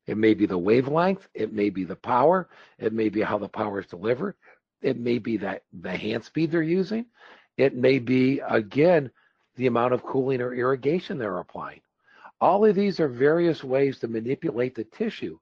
it 0.09 0.17
may 0.17 0.33
be 0.33 0.47
the 0.47 0.57
wavelength, 0.57 1.27
it 1.35 1.53
may 1.53 1.69
be 1.69 1.83
the 1.83 1.95
power, 1.95 2.49
it 2.79 2.93
may 2.93 3.09
be 3.09 3.21
how 3.21 3.37
the 3.37 3.47
power 3.47 3.79
is 3.79 3.85
delivered, 3.85 4.33
it 4.81 4.97
may 4.97 5.19
be 5.19 5.37
that 5.37 5.61
the 5.81 5.95
hand 5.95 6.23
speed 6.23 6.49
they're 6.49 6.63
using, 6.63 7.05
it 7.57 7.75
may 7.75 7.99
be 7.99 8.41
again 8.49 9.11
the 9.55 9.67
amount 9.67 9.93
of 9.93 10.03
cooling 10.03 10.41
or 10.41 10.55
irrigation 10.55 11.19
they're 11.19 11.37
applying. 11.37 11.81
All 12.41 12.65
of 12.65 12.75
these 12.75 12.99
are 12.99 13.07
various 13.07 13.63
ways 13.63 13.99
to 13.99 14.07
manipulate 14.07 14.73
the 14.73 14.85
tissue 14.85 15.37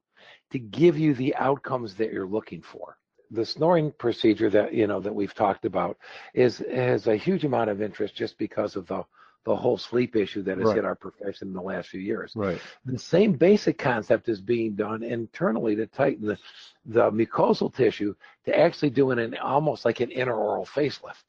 to 0.52 0.60
give 0.60 0.98
you 0.98 1.14
the 1.14 1.34
outcomes 1.36 1.96
that 1.96 2.12
you're 2.12 2.28
looking 2.28 2.62
for. 2.62 2.98
The 3.32 3.46
snoring 3.46 3.94
procedure 3.98 4.50
that 4.50 4.74
you 4.74 4.86
know 4.86 5.00
that 5.00 5.16
we've 5.16 5.34
talked 5.34 5.64
about 5.64 5.98
is 6.34 6.58
has 6.70 7.08
a 7.08 7.16
huge 7.16 7.46
amount 7.46 7.70
of 7.70 7.82
interest 7.82 8.16
just 8.16 8.38
because 8.38 8.76
of 8.76 8.86
the 8.88 9.06
the 9.48 9.56
whole 9.56 9.78
sleep 9.78 10.16
issue 10.18 10.42
that 10.44 10.58
has 10.58 10.68
Right. 10.68 10.76
hit 10.76 10.86
our 10.86 10.94
profession 10.96 11.48
in 11.48 11.54
the 11.54 11.62
last 11.62 11.88
few 11.88 12.02
years. 12.02 12.34
Right. 12.36 12.60
The 12.86 13.00
same 13.00 13.32
basic 13.32 13.78
concept 13.78 14.28
is 14.28 14.42
being 14.42 14.76
done 14.76 15.04
internally 15.04 15.74
to 15.78 15.88
tighten 15.88 16.28
the, 16.28 16.38
the 16.86 17.10
mucosal 17.12 17.74
tissue 17.74 18.14
to 18.46 18.60
actually 18.60 18.90
doing 18.90 19.20
an 19.20 19.38
almost 19.38 19.86
like 19.86 20.02
an 20.02 20.10
intraoral 20.10 20.68
facelift, 20.68 21.24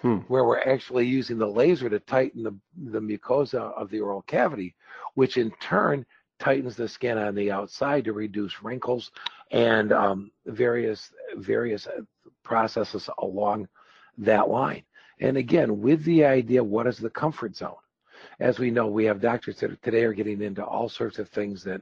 Hmm. 0.00 0.18
where 0.28 0.44
we're 0.44 0.60
actually 0.60 1.06
using 1.06 1.38
the 1.38 1.46
laser 1.46 1.88
to 1.90 1.98
tighten 1.98 2.44
the, 2.44 2.54
the 2.92 3.00
mucosa 3.00 3.72
of 3.76 3.90
the 3.90 3.98
oral 4.00 4.22
cavity, 4.22 4.76
which 5.14 5.36
in 5.36 5.50
turn 5.60 6.06
tightens 6.38 6.76
the 6.76 6.86
skin 6.86 7.18
on 7.18 7.34
the 7.34 7.50
outside 7.50 8.04
to 8.04 8.12
reduce 8.12 8.62
wrinkles 8.62 9.10
and 9.50 9.90
um, 9.92 10.30
various 10.44 11.10
various 11.38 11.88
processes 12.44 13.08
along 13.18 13.66
that 14.18 14.48
line. 14.48 14.84
And 15.20 15.36
again, 15.36 15.80
with 15.80 16.04
the 16.04 16.24
idea, 16.24 16.62
what 16.62 16.86
is 16.86 16.98
the 16.98 17.10
comfort 17.10 17.56
zone? 17.56 17.74
As 18.40 18.58
we 18.58 18.70
know, 18.70 18.86
we 18.86 19.04
have 19.04 19.20
doctors 19.20 19.60
that 19.60 19.82
today 19.82 20.04
are 20.04 20.12
getting 20.12 20.42
into 20.42 20.64
all 20.64 20.88
sorts 20.88 21.18
of 21.18 21.28
things 21.30 21.62
that 21.64 21.80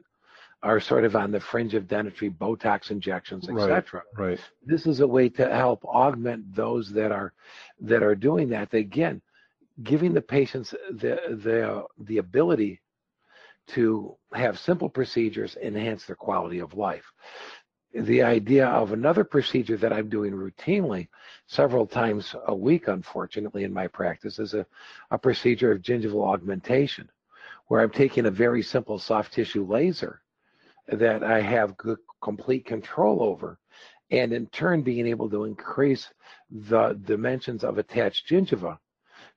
are 0.62 0.80
sort 0.80 1.04
of 1.04 1.14
on 1.14 1.30
the 1.30 1.40
fringe 1.40 1.74
of 1.74 1.86
dentistry, 1.88 2.30
Botox 2.30 2.90
injections, 2.90 3.48
Right. 3.48 3.70
etc. 3.70 4.02
Right. 4.16 4.40
This 4.64 4.86
is 4.86 5.00
a 5.00 5.06
way 5.06 5.28
to 5.30 5.48
help 5.54 5.84
augment 5.84 6.54
those 6.54 6.90
that 6.92 7.12
are 7.12 7.32
that 7.80 8.02
are 8.02 8.14
doing 8.14 8.48
that. 8.50 8.72
Again, 8.72 9.20
giving 9.82 10.14
the 10.14 10.22
patients 10.22 10.70
the 10.90 11.20
the 11.44 11.84
the 12.04 12.18
ability 12.18 12.80
to 13.66 14.16
have 14.32 14.58
simple 14.58 14.88
procedures 14.88 15.56
enhance 15.62 16.06
their 16.06 16.16
quality 16.16 16.60
of 16.60 16.74
life. 16.74 17.04
The 17.94 18.22
idea 18.22 18.66
of 18.66 18.92
another 18.92 19.22
procedure 19.22 19.76
that 19.76 19.92
I'm 19.92 20.08
doing 20.08 20.32
routinely 20.32 21.08
several 21.46 21.86
times 21.86 22.34
a 22.46 22.54
week, 22.54 22.88
unfortunately, 22.88 23.62
in 23.62 23.72
my 23.72 23.86
practice 23.86 24.40
is 24.40 24.52
a, 24.52 24.66
a 25.12 25.18
procedure 25.18 25.70
of 25.70 25.80
gingival 25.80 26.26
augmentation, 26.26 27.08
where 27.68 27.80
I'm 27.80 27.90
taking 27.90 28.26
a 28.26 28.32
very 28.32 28.62
simple 28.62 28.98
soft 28.98 29.32
tissue 29.32 29.64
laser 29.64 30.20
that 30.88 31.22
I 31.22 31.40
have 31.40 31.76
good, 31.76 31.98
complete 32.20 32.66
control 32.66 33.22
over, 33.22 33.58
and 34.10 34.32
in 34.32 34.46
turn 34.48 34.82
being 34.82 35.06
able 35.06 35.30
to 35.30 35.44
increase 35.44 36.08
the 36.50 36.98
dimensions 37.04 37.62
of 37.62 37.78
attached 37.78 38.28
gingiva 38.28 38.78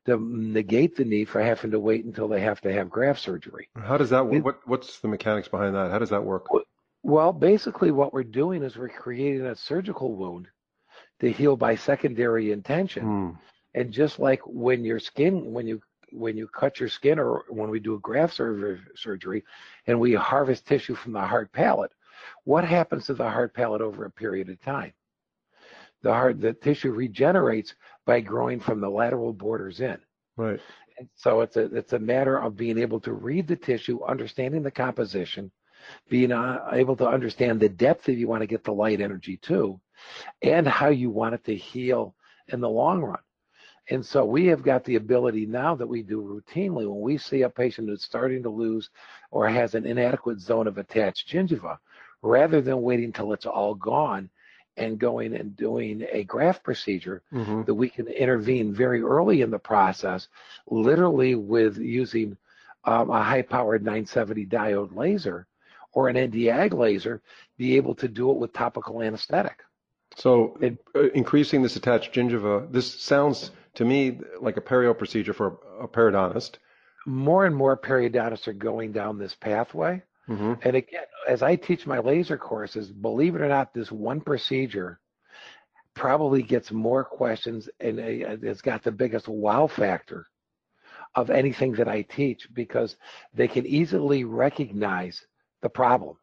to 0.07 0.17
negate 0.19 0.95
the 0.95 1.05
need 1.05 1.29
for 1.29 1.41
having 1.41 1.69
to 1.71 1.79
wait 1.79 2.05
until 2.05 2.27
they 2.27 2.41
have 2.41 2.61
to 2.61 2.73
have 2.73 2.89
graft 2.89 3.19
surgery. 3.19 3.69
How 3.75 3.97
does 3.97 4.09
that 4.09 4.25
work? 4.25 4.43
What, 4.43 4.59
what's 4.65 4.99
the 4.99 5.07
mechanics 5.09 5.47
behind 5.47 5.75
that? 5.75 5.91
How 5.91 5.99
does 5.99 6.09
that 6.09 6.23
work? 6.23 6.47
Well, 7.03 7.31
basically, 7.31 7.91
what 7.91 8.13
we're 8.13 8.23
doing 8.23 8.63
is 8.63 8.75
we're 8.75 8.89
creating 8.89 9.45
a 9.45 9.55
surgical 9.55 10.15
wound 10.15 10.47
to 11.19 11.31
heal 11.31 11.55
by 11.55 11.75
secondary 11.75 12.51
intention. 12.51 13.03
Hmm. 13.03 13.29
And 13.73 13.91
just 13.91 14.19
like 14.19 14.41
when 14.45 14.83
your 14.83 14.99
skin, 14.99 15.53
when 15.53 15.67
you 15.67 15.81
when 16.11 16.37
you 16.37 16.47
cut 16.47 16.79
your 16.79 16.89
skin, 16.89 17.19
or 17.19 17.43
when 17.49 17.69
we 17.69 17.79
do 17.79 17.95
a 17.95 17.99
graft 17.99 18.35
sur- 18.35 18.79
surgery, 18.95 19.43
and 19.87 19.99
we 19.99 20.13
harvest 20.13 20.65
tissue 20.65 20.95
from 20.95 21.11
the 21.11 21.21
hard 21.21 21.51
palate, 21.51 21.91
what 22.45 22.63
happens 22.63 23.05
to 23.05 23.13
the 23.13 23.29
hard 23.29 23.53
palate 23.53 23.81
over 23.81 24.05
a 24.05 24.11
period 24.11 24.49
of 24.49 24.61
time? 24.61 24.93
The 26.01 26.13
hard 26.13 26.41
the 26.41 26.53
tissue 26.53 26.91
regenerates 26.91 27.75
by 28.05 28.21
growing 28.21 28.59
from 28.59 28.79
the 28.79 28.89
lateral 28.89 29.33
borders 29.33 29.81
in. 29.81 29.97
Right. 30.37 30.59
And 30.97 31.09
so 31.15 31.41
it's 31.41 31.57
a 31.57 31.65
it's 31.75 31.93
a 31.93 31.99
matter 31.99 32.37
of 32.37 32.55
being 32.55 32.77
able 32.77 32.99
to 33.01 33.13
read 33.13 33.47
the 33.47 33.55
tissue, 33.55 34.03
understanding 34.03 34.63
the 34.63 34.71
composition, 34.71 35.51
being 36.09 36.31
uh, 36.31 36.69
able 36.71 36.95
to 36.97 37.07
understand 37.07 37.59
the 37.59 37.69
depth 37.69 38.05
that 38.05 38.15
you 38.15 38.27
want 38.27 38.41
to 38.41 38.47
get 38.47 38.63
the 38.63 38.73
light 38.73 39.01
energy 39.01 39.37
to, 39.37 39.79
and 40.41 40.67
how 40.67 40.89
you 40.89 41.09
want 41.09 41.35
it 41.35 41.43
to 41.45 41.55
heal 41.55 42.15
in 42.47 42.61
the 42.61 42.69
long 42.69 43.01
run. 43.01 43.19
And 43.89 44.05
so 44.05 44.25
we 44.25 44.47
have 44.47 44.63
got 44.63 44.83
the 44.83 44.95
ability 44.95 45.45
now 45.45 45.75
that 45.75 45.87
we 45.87 46.03
do 46.03 46.21
routinely 46.21 46.87
when 46.87 46.99
we 46.99 47.17
see 47.17 47.43
a 47.43 47.49
patient 47.49 47.87
who's 47.87 48.03
starting 48.03 48.43
to 48.43 48.49
lose 48.49 48.89
or 49.31 49.47
has 49.47 49.75
an 49.75 49.85
inadequate 49.85 50.39
zone 50.39 50.67
of 50.67 50.77
attached 50.77 51.29
gingiva, 51.29 51.77
rather 52.21 52.61
than 52.61 52.81
waiting 52.81 53.13
till 53.13 53.31
it's 53.31 53.45
all 53.45 53.75
gone 53.75 54.29
and 54.75 54.99
going 54.99 55.35
and 55.35 55.55
doing 55.55 56.05
a 56.11 56.23
graft 56.23 56.63
procedure, 56.63 57.23
hmm 57.31 57.63
that 57.63 57.73
we 57.73 57.89
can 57.89 58.07
intervene 58.07 58.73
very 58.73 59.01
early 59.01 59.41
in 59.41 59.49
the 59.49 59.59
process, 59.59 60.27
literally 60.69 61.35
with 61.35 61.77
using 61.77 62.37
um, 62.83 63.09
a 63.09 63.23
high 63.23 63.41
powered 63.41 63.83
970 63.83 64.45
diode 64.45 64.95
laser 64.95 65.47
or 65.97 66.09
an 66.09 66.15
Nd:YAG 66.15 66.73
laser, 66.73 67.23
be 67.57 67.75
able 67.75 67.95
to 67.95 68.07
do 68.07 68.29
it 68.29 68.37
with 68.37 68.53
topical 68.53 69.01
anesthetic. 69.01 69.63
So 70.15 70.55
It- 70.61 70.77
uh, 70.95 71.09
increasing 71.21 71.63
this 71.63 71.75
attached 71.75 72.13
gingiva, 72.13 72.71
this 72.71 72.87
sounds 73.01 73.49
to 73.73 73.83
me 73.83 74.19
like 74.39 74.57
a 74.57 74.61
perio 74.61 74.95
procedure 74.95 75.33
for 75.33 75.57
a 75.81 75.87
periodontist. 75.87 76.59
More 77.07 77.47
and 77.47 77.55
more 77.55 77.75
periodontists 77.75 78.47
are 78.47 78.53
going 78.53 78.91
down 78.91 79.17
this 79.17 79.33
pathway. 79.33 80.03
hmm 80.27 80.53
And 80.61 80.75
again, 80.75 81.07
as 81.27 81.41
I 81.41 81.55
teach 81.55 81.87
my 81.87 81.97
laser 81.97 82.37
courses, 82.37 82.91
believe 82.91 83.33
it 83.35 83.41
or 83.41 83.47
not, 83.47 83.73
this 83.73 83.91
one 83.91 84.21
procedure 84.21 84.99
probably 85.95 86.43
gets 86.43 86.71
more 86.71 87.03
questions 87.03 87.69
and 87.79 87.99
uh, 87.99 88.47
it's 88.49 88.61
got 88.61 88.83
the 88.83 88.91
biggest 88.91 89.27
wow 89.27 89.65
factor 89.65 90.27
of 91.15 91.31
anything 91.31 91.71
that 91.73 91.87
I 91.87 92.03
teach 92.03 92.47
because 92.53 92.97
they 93.33 93.47
can 93.47 93.65
easily 93.65 94.23
recognize 94.25 95.25
the 95.67 95.71
problem. 95.71 96.15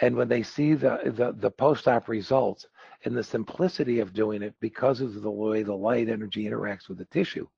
And 0.00 0.14
when 0.16 0.28
they 0.28 0.44
see 0.44 0.74
the, 0.74 1.00
the, 1.04 1.34
the 1.36 1.50
post-op 1.50 2.08
results 2.08 2.66
and 3.04 3.16
the 3.16 3.24
simplicity 3.24 3.98
of 3.98 4.12
doing 4.12 4.42
it 4.42 4.54
because 4.60 5.00
of 5.00 5.22
the 5.22 5.30
way 5.30 5.64
the 5.64 5.74
light 5.74 6.08
energy 6.08 6.44
interacts 6.44 6.88
with 6.88 6.98
the 6.98 7.04
tissue, 7.06 7.48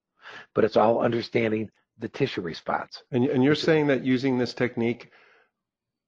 but 0.55 0.65
it's 0.65 0.79
all 0.79 1.01
understanding 1.01 1.71
the 1.99 2.09
tissue 2.09 2.41
response. 2.41 3.03
And, 3.13 3.27
and 3.27 3.45
you're 3.45 3.55
saying 3.55 3.89
that 3.89 4.07
using 4.07 4.39
this 4.39 4.55
technique, 4.55 5.11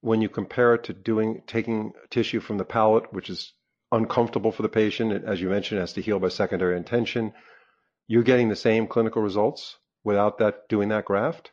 when 0.01 0.21
you 0.21 0.29
compare 0.29 0.73
it 0.73 0.83
to 0.85 0.93
doing 0.93 1.43
taking 1.45 1.93
tissue 2.09 2.39
from 2.39 2.57
the 2.57 2.65
palate, 2.65 3.13
which 3.13 3.29
is 3.29 3.53
uncomfortable 3.91 4.51
for 4.51 4.63
the 4.63 4.69
patient, 4.69 5.23
as 5.23 5.39
you 5.39 5.49
mentioned, 5.49 5.81
has 5.81 5.93
to 5.93 6.01
heal 6.01 6.19
by 6.19 6.29
secondary 6.29 6.77
intention, 6.77 7.31
you're 8.07 8.23
getting 8.23 8.49
the 8.49 8.55
same 8.55 8.87
clinical 8.87 9.21
results 9.21 9.77
without 10.03 10.39
that 10.39 10.67
doing 10.67 10.89
that 10.89 11.05
graft. 11.05 11.51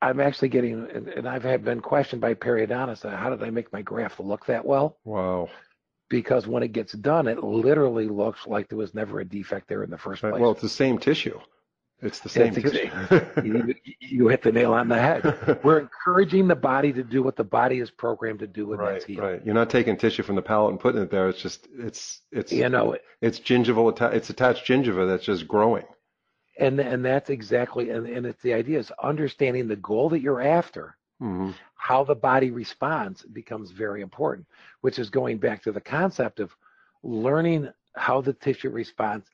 I'm 0.00 0.20
actually 0.20 0.48
getting, 0.48 0.86
and 1.16 1.28
I've 1.28 1.42
had 1.42 1.64
been 1.64 1.80
questioned 1.80 2.20
by 2.20 2.34
periodontists, 2.34 3.08
how 3.08 3.30
did 3.30 3.42
I 3.42 3.50
make 3.50 3.72
my 3.72 3.82
graft 3.82 4.20
look 4.20 4.46
that 4.46 4.64
well? 4.64 4.98
Wow. 5.04 5.48
Because 6.08 6.46
when 6.46 6.62
it 6.62 6.72
gets 6.72 6.92
done, 6.92 7.26
it 7.26 7.42
literally 7.42 8.08
looks 8.08 8.46
like 8.46 8.68
there 8.68 8.78
was 8.78 8.94
never 8.94 9.20
a 9.20 9.24
defect 9.24 9.68
there 9.68 9.82
in 9.82 9.90
the 9.90 9.98
first 9.98 10.20
place. 10.20 10.34
Well, 10.40 10.52
it's 10.52 10.62
the 10.62 10.68
same 10.68 10.98
tissue. 10.98 11.38
It's 12.00 12.20
the 12.20 12.28
same 12.28 12.54
That's 12.54 12.70
tissue. 12.70 12.90
you, 13.44 13.74
you 13.98 14.28
hit 14.28 14.42
the 14.42 14.52
nail 14.52 14.72
on 14.72 14.88
the 14.88 14.98
head. 14.98 15.58
We're 15.64 15.80
encouraging 15.80 16.46
the 16.46 16.54
body 16.54 16.92
to 16.92 17.02
do 17.02 17.24
what 17.24 17.34
the 17.34 17.42
body 17.42 17.80
is 17.80 17.90
programmed 17.90 18.38
to 18.38 18.46
do, 18.46 18.68
that's 18.70 18.80
right, 18.80 19.02
heal. 19.02 19.20
right. 19.20 19.44
You're 19.44 19.54
not 19.54 19.68
taking 19.68 19.96
tissue 19.96 20.22
from 20.22 20.36
the 20.36 20.42
palate 20.42 20.70
and 20.70 20.80
putting 20.80 21.02
it 21.02 21.10
there. 21.10 21.28
It's 21.28 21.42
just 21.42 21.66
it's 21.76 22.20
it's 22.30 22.52
You 22.52 22.68
know, 22.68 22.96
it's 23.20 23.40
gingival 23.40 24.12
it's 24.12 24.30
attached 24.30 24.64
gingiva 24.64 25.08
that's 25.08 25.24
just 25.24 25.48
growing. 25.48 25.84
And 26.58 26.78
and 26.80 27.04
that's 27.04 27.30
exactly, 27.30 27.90
and, 27.90 28.06
and 28.06 28.26
it's 28.26 28.42
the 28.42 28.52
idea 28.52 28.78
is 28.78 28.92
understanding 29.02 29.68
the 29.68 29.76
goal 29.76 30.08
that 30.10 30.20
you're 30.20 30.42
after. 30.42 30.96
hmm 31.18 31.50
how 31.78 32.04
the 32.04 32.14
body 32.14 32.50
responds 32.50 33.22
becomes 33.22 33.70
very 33.70 34.02
important, 34.02 34.46
which 34.82 34.98
is 34.98 35.08
going 35.10 35.38
back 35.38 35.62
to 35.62 35.72
the 35.72 35.80
concept 35.80 36.40
of 36.40 36.50
learning 37.02 37.68
how 37.96 38.20
the 38.20 38.32
tissue 38.32 38.68
responds. 38.68 39.26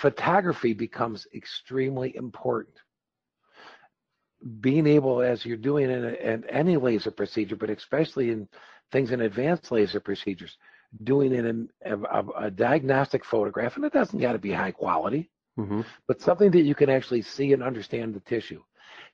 Photography 0.00 0.72
becomes 0.74 1.26
extremely 1.34 2.14
important. 2.14 2.76
Being 4.60 4.86
able, 4.86 5.22
as 5.22 5.44
you're 5.44 5.56
doing 5.56 5.90
in, 5.90 6.04
a, 6.04 6.12
in 6.12 6.44
any 6.50 6.76
laser 6.76 7.10
procedure, 7.10 7.56
but 7.56 7.70
especially 7.70 8.30
in 8.30 8.46
things 8.92 9.10
in 9.10 9.22
advanced 9.22 9.72
laser 9.72 9.98
procedures, 9.98 10.56
doing 11.02 11.32
it 11.32 11.44
in 11.46 11.68
a, 11.84 11.96
a, 11.98 12.28
a 12.42 12.50
diagnostic 12.50 13.24
photograph, 13.24 13.76
and 13.76 13.84
it 13.84 13.92
doesn't 13.92 14.20
got 14.20 14.34
to 14.34 14.38
be 14.38 14.52
high 14.52 14.70
quality 14.70 15.30
hmm 15.56 15.80
but 16.06 16.20
something 16.20 16.50
that 16.50 16.62
you 16.62 16.74
can 16.74 16.90
actually 16.90 17.22
see 17.22 17.52
and 17.52 17.62
understand 17.62 18.14
the 18.14 18.20
tissue. 18.20 18.62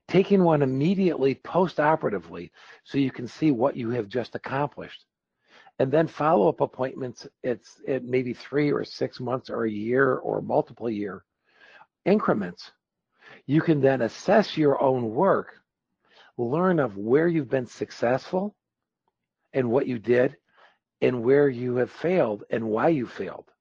Taking 0.08 0.42
one 0.42 0.62
immediately 0.62 1.36
post-operatively 1.36 2.52
so 2.84 2.98
you 2.98 3.10
can 3.10 3.26
see 3.26 3.50
what 3.50 3.76
you 3.76 3.90
have 3.90 4.08
just 4.08 4.34
accomplished. 4.34 5.04
And 5.78 5.90
then 5.90 6.06
follow-up 6.06 6.60
appointments, 6.60 7.26
it's 7.42 7.80
at 7.88 8.04
maybe 8.04 8.34
three 8.34 8.72
or 8.72 8.84
six 8.84 9.20
months 9.20 9.48
or 9.50 9.64
a 9.64 9.70
year 9.70 10.16
or 10.16 10.42
multiple 10.42 10.90
year 10.90 11.24
increments. 12.04 12.72
You 13.46 13.60
can 13.60 13.80
then 13.80 14.02
assess 14.02 14.56
your 14.56 14.80
own 14.82 15.14
work, 15.14 15.60
learn 16.36 16.78
of 16.78 16.96
where 16.96 17.28
you've 17.28 17.50
been 17.50 17.66
successful 17.66 18.54
and 19.52 19.70
what 19.70 19.86
you 19.86 19.98
did 19.98 20.36
and 21.00 21.22
where 21.22 21.48
you 21.48 21.76
have 21.76 21.90
failed 21.90 22.44
and 22.50 22.64
why 22.64 22.88
you 22.88 23.06
failed. 23.06 23.51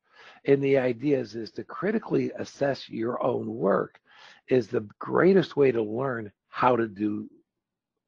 And 0.45 0.63
the 0.63 0.77
idea 0.77 1.19
is, 1.19 1.35
is 1.35 1.51
to 1.51 1.63
critically 1.63 2.31
assess 2.37 2.89
your 2.89 3.21
own 3.23 3.47
work 3.47 3.99
is 4.47 4.67
the 4.67 4.87
greatest 4.99 5.55
way 5.55 5.71
to 5.71 5.81
learn 5.81 6.31
how 6.49 6.75
to 6.75 6.87
do 6.87 7.29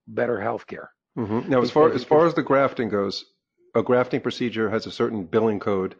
better 0.07 0.37
healthcare. 0.37 0.87
hmm 1.15 1.41
Now, 1.47 1.61
as 1.61 1.71
far 1.71 1.91
as 1.91 2.03
far 2.03 2.25
as 2.25 2.33
the 2.33 2.43
grafting 2.43 2.89
goes, 2.89 3.25
a 3.75 3.83
grafting 3.83 4.21
procedure 4.21 4.69
has 4.69 4.85
a 4.85 4.91
certain 4.91 5.23
billing 5.25 5.59
code. 5.59 5.95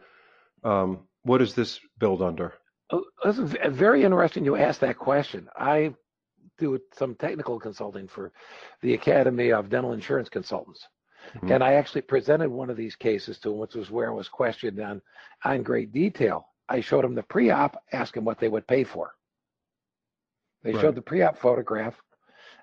Um, 0.62 1.00
what 1.22 1.40
is 1.40 1.54
this 1.54 1.80
billed 1.98 2.22
under? 2.22 2.54
Oh, 2.90 3.04
this 3.24 3.38
is 3.38 3.56
very 3.70 4.04
interesting 4.04 4.44
you 4.44 4.56
asked 4.56 4.80
that 4.80 4.98
question. 4.98 5.48
I 5.56 5.94
do 6.58 6.78
some 6.92 7.14
technical 7.14 7.58
consulting 7.58 8.06
for 8.08 8.32
the 8.82 8.94
Academy 8.94 9.52
of 9.52 9.70
Dental 9.70 9.92
Insurance 9.92 10.28
Consultants. 10.28 10.86
Mm-hmm. 11.36 11.52
And 11.52 11.64
I 11.64 11.74
actually 11.74 12.02
presented 12.02 12.50
one 12.50 12.70
of 12.70 12.76
these 12.76 12.96
cases 12.96 13.38
to 13.38 13.50
him, 13.50 13.58
which 13.58 13.74
was 13.74 13.90
where 13.90 14.10
I 14.10 14.14
was 14.14 14.28
questioned 14.28 14.80
on, 14.80 15.02
on 15.44 15.62
great 15.62 15.92
detail. 15.92 16.48
I 16.68 16.80
showed 16.80 17.04
him 17.04 17.14
the 17.14 17.22
pre-op, 17.22 17.76
asked 17.92 18.16
him 18.16 18.24
what 18.24 18.38
they 18.38 18.48
would 18.48 18.66
pay 18.66 18.84
for. 18.84 19.14
They 20.62 20.72
right. 20.72 20.80
showed 20.80 20.94
the 20.94 21.02
pre-op 21.02 21.36
photograph, 21.38 21.94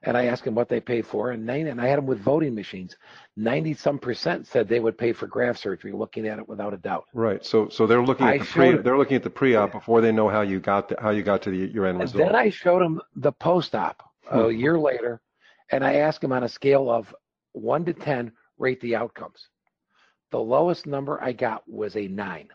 and 0.04 0.18
I 0.18 0.26
asked 0.26 0.48
him 0.48 0.56
what 0.56 0.70
they 0.70 0.80
paid 0.80 1.06
for, 1.06 1.30
and 1.30 1.46
nine, 1.46 1.68
and 1.68 1.80
I 1.80 1.86
had 1.86 2.00
them 2.00 2.08
with 2.08 2.20
voting 2.20 2.56
machines. 2.56 2.96
Ninety 3.38 3.76
some 3.76 4.00
percent 4.00 4.48
said 4.48 4.68
they 4.68 4.80
would 4.80 4.98
pay 4.98 5.14
for 5.14 5.28
graft 5.28 5.60
surgery. 5.60 5.92
Looking 5.92 6.28
at 6.28 6.40
it 6.40 6.50
without 6.50 6.74
a 6.74 6.78
doubt. 6.78 7.06
Right. 7.14 7.46
So 7.46 7.70
so 7.70 7.86
they're 7.86 8.02
looking 8.02 8.26
at 8.26 8.34
I 8.34 8.38
the 8.40 8.46
pre 8.46 8.78
they're 8.78 8.98
looking 8.98 9.18
at 9.18 9.24
the 9.24 9.30
pre-op 9.30 9.72
before 9.72 10.02
they 10.02 10.12
know 10.12 10.28
how 10.30 10.42
you 10.42 10.60
got 10.60 10.90
the, 10.90 10.96
how 11.00 11.12
you 11.12 11.22
got 11.22 11.44
to 11.44 11.52
the 11.52 11.58
your 11.58 11.86
end 11.86 12.00
result. 12.00 12.26
Then 12.26 12.36
I 12.36 12.50
showed 12.50 12.82
them 12.82 13.00
the 13.16 13.32
post-op 13.32 14.02
hmm. 14.24 14.40
a 14.40 14.50
year 14.50 14.80
later, 14.80 15.22
and 15.72 15.84
I 15.84 15.98
asked 15.98 16.24
him 16.24 16.32
on 16.32 16.44
a 16.44 16.50
scale 16.50 16.90
of 16.90 17.14
one 17.52 17.86
to 17.86 17.94
ten, 17.94 18.32
rate 18.62 18.80
the 18.82 18.96
outcomes. 18.96 19.48
The 20.32 20.40
lowest 20.40 20.88
number 20.88 21.22
I 21.22 21.34
got 21.34 21.68
was 21.68 21.98
a 21.98 22.08
nine. 22.08 22.48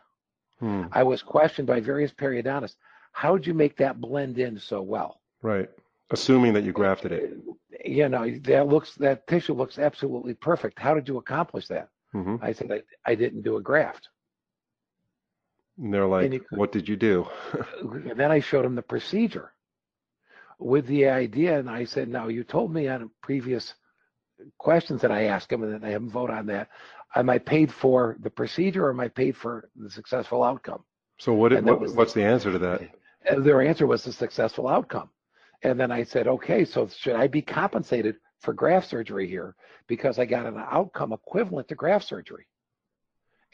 Hmm. 0.60 0.84
I 0.92 1.02
was 1.02 1.22
questioned 1.22 1.68
by 1.68 1.80
various 1.80 2.12
periodontists. 2.12 2.76
How'd 3.12 3.46
you 3.46 3.52
make 3.52 3.76
that 3.76 4.00
blend 4.00 4.38
in 4.38 4.58
so 4.58 4.80
well? 4.80 5.20
Right. 5.42 5.68
Assuming 6.10 6.54
that 6.54 6.64
you 6.64 6.72
grafted 6.72 7.12
it. 7.12 7.36
You 7.84 8.08
know, 8.08 8.30
that 8.44 8.68
looks 8.68 8.94
that 8.96 9.26
tissue 9.26 9.54
looks 9.54 9.78
absolutely 9.78 10.34
perfect. 10.34 10.78
How 10.78 10.94
did 10.94 11.08
you 11.08 11.18
accomplish 11.18 11.66
that? 11.68 11.88
Mm-hmm. 12.14 12.36
I 12.42 12.52
said 12.52 12.70
I, 12.72 12.82
I 13.04 13.14
didn't 13.14 13.42
do 13.42 13.56
a 13.56 13.60
graft. 13.60 14.08
And 15.78 15.92
they're 15.92 16.06
like, 16.06 16.32
and 16.32 16.40
"What 16.50 16.72
did 16.72 16.88
you 16.88 16.96
do?" 16.96 17.26
and 17.80 18.18
then 18.18 18.30
I 18.30 18.40
showed 18.40 18.64
them 18.64 18.76
the 18.76 18.82
procedure 18.82 19.52
with 20.58 20.86
the 20.86 21.08
idea, 21.08 21.58
and 21.58 21.68
I 21.68 21.84
said, 21.84 22.08
"Now 22.08 22.28
you 22.28 22.44
told 22.44 22.72
me 22.72 22.88
on 22.88 23.02
a 23.02 23.08
previous 23.20 23.74
questions 24.58 25.02
that 25.02 25.10
I 25.10 25.24
ask 25.24 25.48
them, 25.48 25.62
and 25.62 25.72
then 25.72 25.84
I 25.84 25.90
haven't 25.90 26.10
vote 26.10 26.30
on 26.30 26.46
that. 26.46 26.68
Am 27.14 27.30
I 27.30 27.38
paid 27.38 27.72
for 27.72 28.16
the 28.20 28.30
procedure, 28.30 28.86
or 28.86 28.90
am 28.90 29.00
I 29.00 29.08
paid 29.08 29.36
for 29.36 29.68
the 29.76 29.90
successful 29.90 30.42
outcome?" 30.42 30.84
So 31.18 31.32
what? 31.32 31.52
what 31.62 31.94
what's 31.94 32.12
the, 32.12 32.20
the 32.20 32.26
answer 32.26 32.52
to 32.52 32.58
that? 32.58 32.82
Their 33.38 33.62
answer 33.62 33.86
was 33.86 34.04
the 34.04 34.12
successful 34.12 34.68
outcome. 34.68 35.10
And 35.62 35.80
then 35.80 35.90
I 35.90 36.04
said, 36.04 36.28
okay, 36.28 36.64
so 36.64 36.86
should 36.86 37.16
I 37.16 37.26
be 37.26 37.42
compensated 37.42 38.16
for 38.40 38.52
graft 38.52 38.88
surgery 38.88 39.28
here 39.28 39.56
because 39.86 40.18
I 40.18 40.24
got 40.26 40.46
an 40.46 40.56
outcome 40.58 41.12
equivalent 41.12 41.68
to 41.68 41.74
graft 41.74 42.06
surgery? 42.06 42.46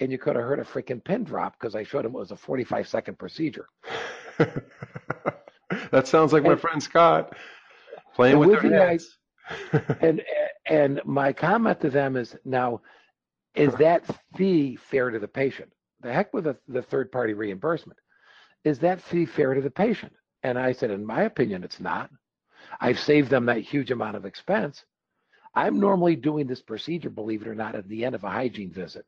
And 0.01 0.11
you 0.11 0.19
could 0.19 0.37
have 0.37 0.45
heard 0.45 0.59
a 0.59 0.65
freaking 0.65 1.03
pin 1.03 1.25
drop 1.25 1.59
because 1.59 1.75
I 1.75 1.85
showed 1.85 2.05
him 2.05 2.15
it 2.15 2.19
was 2.19 2.33
a 2.33 2.37
45 2.37 2.89
second 2.89 3.19
procedure. 3.19 3.69
that 4.39 6.09
sounds 6.09 6.33
like 6.33 6.43
and, 6.45 6.53
my 6.53 6.59
friend 6.59 6.83
Scott 6.83 7.35
playing 8.15 8.39
with, 8.39 8.51
with 8.51 8.63
their 8.63 8.89
heads. 8.89 9.19
and 10.01 10.23
and 10.67 11.01
my 11.05 11.33
comment 11.33 11.81
to 11.81 11.91
them 11.91 12.17
is 12.17 12.37
now, 12.45 12.81
is 13.55 13.75
that 13.75 14.05
fee 14.37 14.77
fair 14.77 15.11
to 15.11 15.19
the 15.19 15.29
patient? 15.29 15.73
The 16.01 16.13
heck 16.13 16.33
with 16.33 16.45
the, 16.45 16.57
the 16.69 16.83
third 16.83 17.13
party 17.13 17.35
reimbursement. 17.35 17.99
Is 18.65 18.79
that 18.81 19.03
fee 19.03 19.27
fair 19.27 19.55
to 19.55 19.61
the 19.61 19.71
patient? 19.71 20.13
And 20.43 20.59
I 20.59 20.73
said, 20.73 20.91
in 20.91 21.05
my 21.05 21.23
opinion, 21.23 21.65
it's 21.65 21.81
not. 21.81 22.11
I've 22.81 22.99
saved 22.99 23.31
them 23.31 23.47
that 23.47 23.59
huge 23.59 23.91
amount 23.91 24.17
of 24.17 24.25
expense. 24.25 24.85
I'm 25.55 25.79
normally 25.79 26.17
doing 26.17 26.47
this 26.47 26.63
procedure, 26.63 27.11
believe 27.11 27.43
it 27.43 27.49
or 27.49 27.55
not, 27.55 27.75
at 27.75 27.89
the 27.89 28.05
end 28.05 28.15
of 28.15 28.25
a 28.25 28.31
hygiene 28.31 28.73
visit 28.73 29.05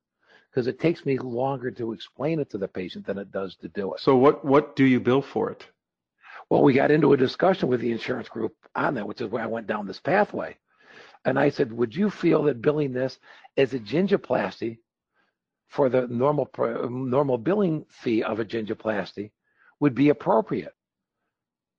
because 0.55 0.67
it 0.69 0.79
takes 0.79 1.05
me 1.05 1.19
longer 1.19 1.71
to 1.73 1.93
explain 1.93 2.39
it 2.39 2.49
to 2.51 2.59
the 2.59 2.69
patient 2.69 3.05
than 3.07 3.19
it 3.19 3.33
does 3.33 3.57
to 3.57 3.69
do 3.69 3.93
it. 3.93 4.01
So 4.01 4.15
what 4.17 4.45
what 4.45 4.77
do 4.77 4.85
you 4.85 5.01
bill 5.01 5.23
for 5.23 5.51
it? 5.51 5.67
Well, 6.51 6.63
we 6.63 6.73
got 6.73 6.91
into 6.91 7.13
a 7.13 7.17
discussion 7.17 7.69
with 7.69 7.81
the 7.81 7.93
insurance 7.93 8.29
group 8.29 8.55
on 8.75 8.95
that, 8.95 9.07
which 9.07 9.21
is 9.21 9.29
where 9.29 9.43
I 9.43 9.47
went 9.47 9.67
down 9.67 9.87
this 9.87 10.01
pathway. 10.01 10.57
And 11.25 11.39
I 11.39 11.49
said, 11.49 11.73
would 11.73 11.95
you 11.95 12.11
feel 12.11 12.43
that 12.45 12.61
billing 12.61 12.93
this 12.93 13.19
as 13.57 13.73
a 13.73 13.79
gingivoplasty 13.79 14.79
for 15.69 15.89
the 15.89 16.07
normal 16.09 16.49
normal 16.91 17.39
billing 17.39 17.87
fee 17.89 18.23
of 18.23 18.41
a 18.41 18.45
gingivoplasty 18.45 19.31
would 19.81 19.95
be 19.95 20.11
appropriate? 20.11 20.75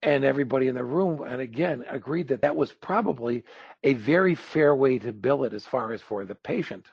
and 0.06 0.24
everybody 0.24 0.68
in 0.68 0.76
the 0.76 0.84
room 0.84 1.24
and 1.24 1.42
again 1.42 1.84
agreed 1.90 2.28
that 2.28 2.42
that 2.42 2.56
was 2.56 2.72
probably 2.72 3.44
a 3.84 3.94
very 3.94 4.36
fair 4.36 4.76
way 4.76 5.00
to 5.00 5.12
bill 5.12 5.44
it 5.44 5.54
as 5.54 5.66
far 5.66 5.92
as 5.92 6.02
for 6.02 6.24
the 6.26 6.36
patient 6.36 6.86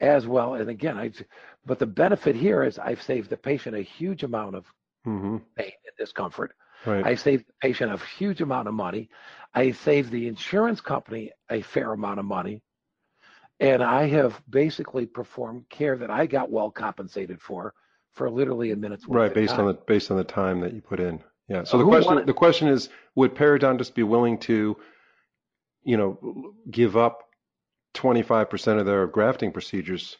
as 0.00 0.26
well 0.26 0.54
and 0.54 0.68
again 0.68 0.96
i 0.96 1.10
but 1.64 1.78
the 1.78 1.86
benefit 1.86 2.36
here 2.36 2.62
is 2.62 2.78
i've 2.78 3.02
saved 3.02 3.30
the 3.30 3.36
patient 3.36 3.74
a 3.74 3.82
huge 3.82 4.22
amount 4.24 4.54
of 4.54 4.66
mm-hmm. 5.06 5.38
pain 5.56 5.72
and 5.86 5.96
discomfort 5.98 6.52
right. 6.86 7.06
i 7.06 7.14
saved 7.14 7.46
the 7.46 7.52
patient 7.60 7.92
a 7.92 7.98
huge 8.18 8.40
amount 8.40 8.68
of 8.68 8.74
money 8.74 9.08
i 9.54 9.70
saved 9.70 10.10
the 10.10 10.26
insurance 10.28 10.80
company 10.80 11.30
a 11.50 11.62
fair 11.62 11.92
amount 11.92 12.18
of 12.18 12.24
money 12.24 12.62
and 13.60 13.82
i 13.82 14.06
have 14.06 14.40
basically 14.48 15.06
performed 15.06 15.68
care 15.68 15.96
that 15.96 16.10
i 16.10 16.26
got 16.26 16.50
well 16.50 16.70
compensated 16.70 17.40
for 17.40 17.74
for 18.12 18.30
literally 18.30 18.70
a 18.70 18.76
minute's 18.76 19.06
worth 19.06 19.18
right 19.18 19.34
based 19.34 19.54
on 19.54 19.66
the 19.66 19.74
based 19.74 20.10
on 20.10 20.16
the 20.16 20.24
time 20.24 20.60
that 20.60 20.72
you 20.74 20.80
put 20.80 21.00
in 21.00 21.22
yeah. 21.48 21.64
So 21.64 21.78
the 21.78 21.84
question 21.84 22.14
wanted... 22.14 22.26
the 22.26 22.34
question 22.34 22.68
is, 22.68 22.88
would 23.14 23.34
periodontists 23.34 23.92
be 23.92 24.02
willing 24.02 24.38
to, 24.38 24.76
you 25.84 25.96
know, 25.96 26.54
give 26.70 26.96
up 26.96 27.28
25% 27.94 28.80
of 28.80 28.86
their 28.86 29.06
grafting 29.06 29.52
procedures 29.52 30.16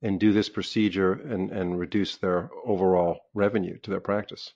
and 0.00 0.20
do 0.20 0.32
this 0.32 0.48
procedure 0.48 1.12
and 1.12 1.50
and 1.50 1.78
reduce 1.78 2.16
their 2.16 2.50
overall 2.64 3.18
revenue 3.34 3.78
to 3.78 3.90
their 3.90 4.00
practice? 4.00 4.52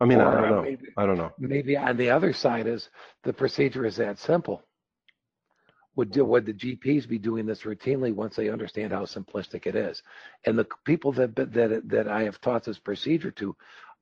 I 0.00 0.06
mean, 0.06 0.20
I 0.20 0.40
don't 0.40 0.50
know. 0.50 0.62
Maybe, 0.62 0.86
I 0.96 1.06
don't 1.06 1.18
know. 1.18 1.32
Maybe 1.38 1.76
on 1.76 1.96
the 1.96 2.10
other 2.10 2.32
side 2.32 2.66
is 2.66 2.88
the 3.22 3.32
procedure 3.32 3.84
is 3.84 3.96
that 3.96 4.18
simple. 4.18 4.62
Would 5.96 6.12
do, 6.12 6.24
would 6.24 6.46
the 6.46 6.54
GPs 6.54 7.06
be 7.06 7.18
doing 7.18 7.44
this 7.44 7.62
routinely 7.62 8.14
once 8.14 8.36
they 8.36 8.48
understand 8.48 8.92
how 8.92 9.02
simplistic 9.02 9.66
it 9.66 9.74
is? 9.74 10.02
And 10.46 10.58
the 10.58 10.66
people 10.84 11.12
that 11.12 11.34
that 11.36 11.82
that 11.88 12.08
I 12.08 12.22
have 12.22 12.40
taught 12.40 12.64
this 12.64 12.78
procedure 12.78 13.30
to 13.32 13.54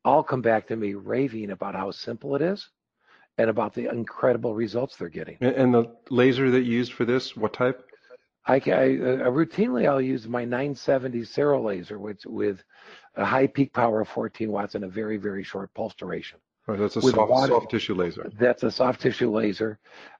all 0.04 0.22
come 0.22 0.42
back 0.42 0.68
to 0.68 0.76
me 0.76 0.94
raving 0.94 1.50
about 1.50 1.74
how 1.74 1.90
simple 1.90 2.36
it 2.36 2.42
is 2.42 2.68
and 3.38 3.50
about 3.50 3.74
the 3.74 3.88
incredible 3.88 4.54
results 4.54 4.96
they're 4.96 5.08
getting. 5.08 5.38
And 5.40 5.72
the 5.74 5.96
laser 6.10 6.50
that 6.50 6.62
you 6.62 6.72
used 6.72 6.92
for 6.92 7.04
this, 7.04 7.36
what 7.36 7.52
type? 7.52 7.84
I, 8.46 8.54
I 8.54 8.58
uh, 8.58 9.30
routinely 9.30 9.88
I'll 9.88 10.00
use 10.00 10.26
my 10.26 10.44
970 10.44 11.20
SIRO 11.20 11.62
laser, 11.62 11.98
which 11.98 12.24
with 12.24 12.62
a 13.18 13.24
high 13.24 13.46
peak 13.46 13.72
power 13.72 14.00
of 14.00 14.08
14 14.08 14.50
watts 14.50 14.74
and 14.74 14.84
a 14.84 14.88
very 14.88 15.16
very 15.18 15.42
short 15.42 15.72
pulse 15.74 15.94
duration. 15.94 16.38
Right, 16.66 16.78
that's 16.78 16.96
a 16.96 17.02
soft, 17.02 17.30
water, 17.30 17.52
soft, 17.52 17.70
tissue 17.70 17.94
laser. 17.94 18.30
That's 18.38 18.62
a 18.62 18.70
soft 18.70 19.00
tissue 19.00 19.30
laser, 19.30 19.78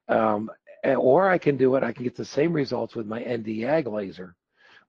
um, 0.08 0.50
or 0.84 1.28
I 1.28 1.38
can 1.38 1.56
do 1.56 1.74
it. 1.76 1.82
I 1.82 1.92
can 1.92 2.04
get 2.04 2.16
the 2.16 2.24
same 2.24 2.52
results 2.52 2.94
with 2.94 3.06
my 3.06 3.22
Nd:YAG 3.22 3.86
laser, 3.86 4.34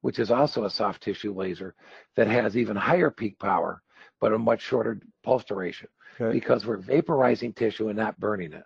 which 0.02 0.20
is 0.20 0.32
also 0.32 0.66
a 0.66 0.70
soft 0.70 1.04
tissue 1.04 1.34
laser 1.34 1.76
that 2.16 2.28
has 2.28 2.56
even 2.58 2.76
higher 2.76 3.12
peak 3.12 3.40
power 3.40 3.82
but 4.20 4.34
a 4.34 4.38
much 4.38 4.62
shorter 4.62 5.00
pulse 5.24 5.44
duration 5.44 5.88
okay. 6.20 6.32
because 6.32 6.66
we're 6.66 6.78
vaporizing 6.78 7.56
tissue 7.56 7.88
and 7.88 7.98
not 7.98 8.20
burning 8.20 8.54
it. 8.54 8.64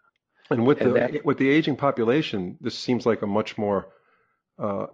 And 0.50 0.66
with 0.66 0.82
and 0.82 0.90
the 0.90 0.94
that, 1.00 1.26
with 1.26 1.38
the 1.38 1.50
aging 1.50 1.78
population, 1.78 2.58
this 2.62 2.78
seems 2.78 3.06
like 3.06 3.22
a 3.22 3.28
much 3.28 3.58
more 3.58 3.88
uh, 4.60 4.88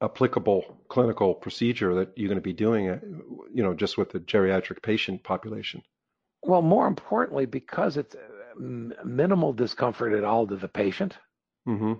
applicable 0.00 0.78
clinical 0.88 1.34
procedure 1.34 1.94
that 1.94 2.12
you're 2.16 2.28
going 2.28 2.38
to 2.38 2.42
be 2.42 2.52
doing, 2.52 2.84
you 3.52 3.62
know, 3.62 3.74
just 3.74 3.98
with 3.98 4.10
the 4.10 4.20
geriatric 4.20 4.82
patient 4.82 5.22
population. 5.24 5.82
Well, 6.42 6.62
more 6.62 6.86
importantly, 6.86 7.46
because 7.46 7.96
it's 7.96 8.14
uh, 8.14 8.60
minimal 9.04 9.52
discomfort 9.52 10.12
at 10.12 10.24
all 10.24 10.46
to 10.46 10.56
the 10.56 10.68
patient, 10.68 11.18
mm-hmm. 11.66 11.94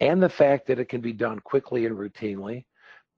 and 0.00 0.22
the 0.22 0.28
fact 0.28 0.66
that 0.66 0.80
it 0.80 0.88
can 0.88 1.00
be 1.00 1.12
done 1.12 1.38
quickly 1.38 1.86
and 1.86 1.96
routinely, 1.96 2.64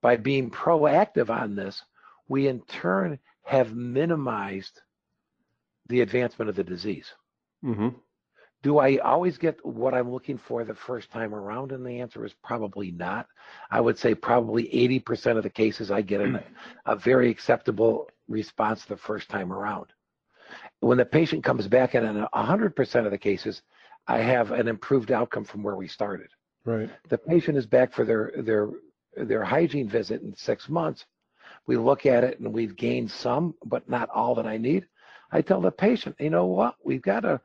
by 0.02 0.16
being 0.16 0.50
proactive 0.50 1.30
on 1.30 1.56
this, 1.56 1.82
we 2.28 2.46
in 2.46 2.60
turn 2.62 3.18
have 3.42 3.74
minimized 3.74 4.80
the 5.88 6.02
advancement 6.02 6.50
of 6.50 6.56
the 6.56 6.64
disease. 6.64 7.12
Mm-hmm. 7.64 7.88
Do 8.64 8.78
I 8.78 8.96
always 8.96 9.38
get 9.38 9.64
what 9.64 9.94
I'm 9.94 10.10
looking 10.10 10.38
for 10.38 10.64
the 10.64 10.74
first 10.74 11.10
time 11.12 11.32
around? 11.34 11.70
And 11.70 11.86
the 11.86 12.00
answer 12.00 12.24
is 12.24 12.34
probably 12.42 12.90
not. 12.90 13.28
I 13.70 13.80
would 13.80 13.96
say 13.96 14.14
probably 14.14 14.64
80% 14.64 15.36
of 15.36 15.44
the 15.44 15.50
cases 15.50 15.92
I 15.92 16.02
get 16.02 16.20
a, 16.20 16.24
mm. 16.24 16.42
a 16.86 16.96
very 16.96 17.30
acceptable 17.30 18.08
response 18.26 18.84
the 18.84 18.96
first 18.96 19.28
time 19.28 19.52
around. 19.52 19.86
When 20.80 20.98
the 20.98 21.04
patient 21.04 21.44
comes 21.44 21.68
back 21.68 21.94
and 21.94 22.04
in 22.04 22.26
100% 22.34 23.04
of 23.04 23.10
the 23.12 23.18
cases, 23.18 23.62
I 24.08 24.18
have 24.18 24.50
an 24.50 24.66
improved 24.66 25.12
outcome 25.12 25.44
from 25.44 25.62
where 25.62 25.76
we 25.76 25.86
started. 25.86 26.28
Right. 26.64 26.90
The 27.08 27.18
patient 27.18 27.56
is 27.56 27.66
back 27.66 27.92
for 27.92 28.04
their 28.04 28.32
their 28.38 28.70
their 29.16 29.44
hygiene 29.44 29.88
visit 29.88 30.22
in 30.22 30.34
six 30.34 30.68
months, 30.68 31.04
we 31.66 31.76
look 31.76 32.06
at 32.06 32.24
it 32.24 32.40
and 32.40 32.52
we've 32.52 32.76
gained 32.76 33.10
some, 33.10 33.54
but 33.64 33.88
not 33.88 34.08
all 34.10 34.34
that 34.34 34.46
I 34.46 34.56
need. 34.56 34.86
I 35.32 35.42
tell 35.42 35.60
the 35.60 35.70
patient, 35.70 36.16
you 36.18 36.30
know 36.30 36.46
what, 36.46 36.76
we've 36.84 37.02
got 37.02 37.20
to, 37.20 37.40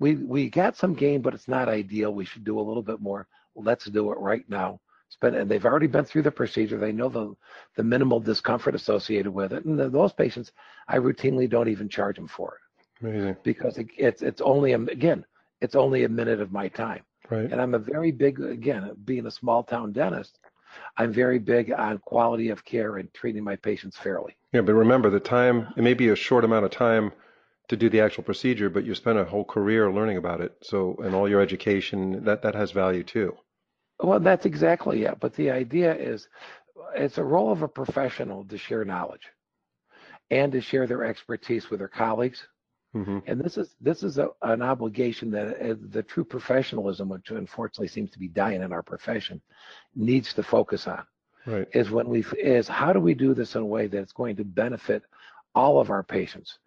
we 0.00 0.16
we 0.16 0.50
got 0.50 0.76
some 0.76 0.94
gain, 0.94 1.22
but 1.22 1.34
it's 1.34 1.46
not 1.46 1.68
ideal. 1.68 2.12
We 2.12 2.24
should 2.24 2.44
do 2.44 2.58
a 2.58 2.62
little 2.62 2.82
bit 2.82 3.00
more. 3.00 3.28
Let's 3.54 3.84
do 3.84 4.10
it 4.10 4.18
right 4.18 4.44
now 4.48 4.80
spend, 5.10 5.36
and 5.36 5.50
they've 5.50 5.64
already 5.64 5.86
been 5.86 6.04
through 6.04 6.22
the 6.22 6.30
procedure. 6.30 6.78
They 6.78 6.92
know 6.92 7.08
the 7.08 7.36
the 7.76 7.84
minimal 7.84 8.20
discomfort 8.20 8.74
associated 8.74 9.30
with 9.30 9.52
it, 9.52 9.64
and 9.64 9.78
the, 9.78 9.88
those 9.88 10.12
patients, 10.12 10.52
I 10.88 10.98
routinely 10.98 11.48
don't 11.48 11.68
even 11.68 11.88
charge 11.88 12.16
them 12.16 12.28
for 12.28 12.56
it. 12.56 13.04
Amazing. 13.04 13.36
Because 13.42 13.78
it, 13.78 13.88
it's 13.96 14.22
it's 14.22 14.40
only 14.40 14.72
a, 14.72 14.80
again, 14.80 15.24
it's 15.60 15.74
only 15.74 16.04
a 16.04 16.08
minute 16.08 16.40
of 16.40 16.52
my 16.52 16.68
time. 16.68 17.02
Right. 17.28 17.50
And 17.50 17.60
I'm 17.60 17.74
a 17.74 17.78
very 17.78 18.10
big 18.10 18.40
again, 18.40 18.92
being 19.04 19.26
a 19.26 19.30
small 19.30 19.62
town 19.62 19.92
dentist, 19.92 20.38
I'm 20.96 21.12
very 21.12 21.38
big 21.38 21.72
on 21.72 21.98
quality 21.98 22.48
of 22.50 22.64
care 22.64 22.96
and 22.96 23.12
treating 23.14 23.44
my 23.44 23.56
patients 23.56 23.96
fairly. 23.96 24.36
Yeah, 24.52 24.62
but 24.62 24.74
remember 24.74 25.10
the 25.10 25.20
time. 25.20 25.72
It 25.76 25.82
may 25.82 25.94
be 25.94 26.08
a 26.08 26.16
short 26.16 26.44
amount 26.44 26.64
of 26.64 26.70
time 26.70 27.12
to 27.70 27.76
do 27.76 27.88
the 27.88 28.00
actual 28.00 28.24
procedure, 28.24 28.68
but 28.68 28.84
you 28.84 28.96
spend 28.96 29.16
a 29.16 29.24
whole 29.24 29.44
career 29.44 29.92
learning 29.92 30.16
about 30.16 30.40
it. 30.40 30.52
So, 30.60 30.96
and 31.04 31.14
all 31.14 31.28
your 31.28 31.40
education, 31.40 32.24
that 32.24 32.42
that 32.42 32.56
has 32.56 32.72
value 32.72 33.04
too. 33.04 33.36
Well, 34.00 34.18
that's 34.18 34.44
exactly 34.44 35.04
it. 35.04 35.20
But 35.20 35.34
the 35.36 35.50
idea 35.52 35.94
is, 35.94 36.26
it's 36.96 37.18
a 37.18 37.22
role 37.22 37.52
of 37.52 37.62
a 37.62 37.68
professional 37.68 38.44
to 38.46 38.58
share 38.58 38.84
knowledge, 38.84 39.22
and 40.32 40.50
to 40.50 40.60
share 40.60 40.88
their 40.88 41.04
expertise 41.04 41.70
with 41.70 41.78
their 41.78 41.88
colleagues. 41.88 42.44
Mm-hmm. 42.92 43.18
And 43.28 43.40
this 43.40 43.56
is 43.56 43.76
this 43.80 44.02
is 44.02 44.18
a, 44.18 44.30
an 44.42 44.62
obligation 44.62 45.30
that 45.30 45.46
uh, 45.62 45.76
the 45.90 46.02
true 46.02 46.24
professionalism, 46.24 47.08
which 47.08 47.30
unfortunately 47.30 47.86
seems 47.86 48.10
to 48.10 48.18
be 48.18 48.26
dying 48.26 48.62
in 48.62 48.72
our 48.72 48.82
profession, 48.82 49.40
needs 49.94 50.34
to 50.34 50.42
focus 50.42 50.88
on. 50.88 51.04
Right. 51.46 51.68
Is 51.72 51.88
when 51.92 52.08
we 52.08 52.24
is 52.36 52.66
how 52.66 52.92
do 52.92 52.98
we 52.98 53.14
do 53.14 53.32
this 53.32 53.54
in 53.54 53.62
a 53.62 53.72
way 53.76 53.86
that's 53.86 54.12
going 54.12 54.34
to 54.36 54.44
benefit 54.44 55.04
all 55.54 55.78
of 55.78 55.90
our 55.90 56.02
patients 56.02 56.58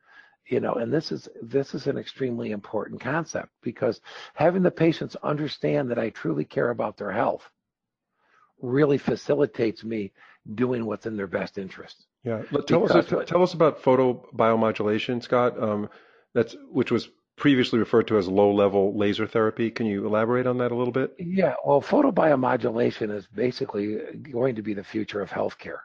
you 0.48 0.60
know 0.60 0.74
and 0.74 0.92
this 0.92 1.12
is 1.12 1.30
this 1.42 1.74
is 1.74 1.88
an 1.88 1.98
extremely 1.98 2.52
important 2.52 3.00
concept 3.00 3.50
because 3.62 4.02
having 4.34 4.64
the 4.64 4.72
patients 4.72 5.16
understand 5.24 5.90
that 5.90 6.00
i 6.00 6.10
truly 6.10 6.44
care 6.46 6.70
about 6.70 6.98
their 6.98 7.12
health 7.12 7.50
really 8.64 8.98
facilitates 8.98 9.84
me 9.84 10.12
doing 10.56 10.86
what's 10.86 11.06
in 11.06 11.18
their 11.18 11.28
best 11.28 11.58
interest. 11.58 12.06
Yeah. 12.24 12.42
Tell 12.68 12.82
because, 12.82 13.12
us 13.12 13.28
tell 13.28 13.44
us 13.44 13.54
about 13.54 13.84
photobiomodulation 13.84 15.22
scott. 15.22 15.62
Um, 15.62 15.90
that's 16.34 16.56
which 16.72 16.92
was 16.92 17.10
previously 17.36 17.80
referred 17.80 18.08
to 18.08 18.18
as 18.18 18.28
low 18.28 18.54
level 18.54 18.98
laser 18.98 19.28
therapy. 19.28 19.70
Can 19.70 19.86
you 19.86 20.06
elaborate 20.06 20.48
on 20.48 20.58
that 20.60 20.72
a 20.72 20.76
little 20.76 20.94
bit? 20.94 21.14
Yeah. 21.20 21.56
Well 21.66 21.82
photobiomodulation 21.82 23.14
is 23.14 23.28
basically 23.28 24.00
going 24.32 24.56
to 24.56 24.62
be 24.62 24.74
the 24.74 24.84
future 24.84 25.22
of 25.22 25.30
healthcare 25.30 25.80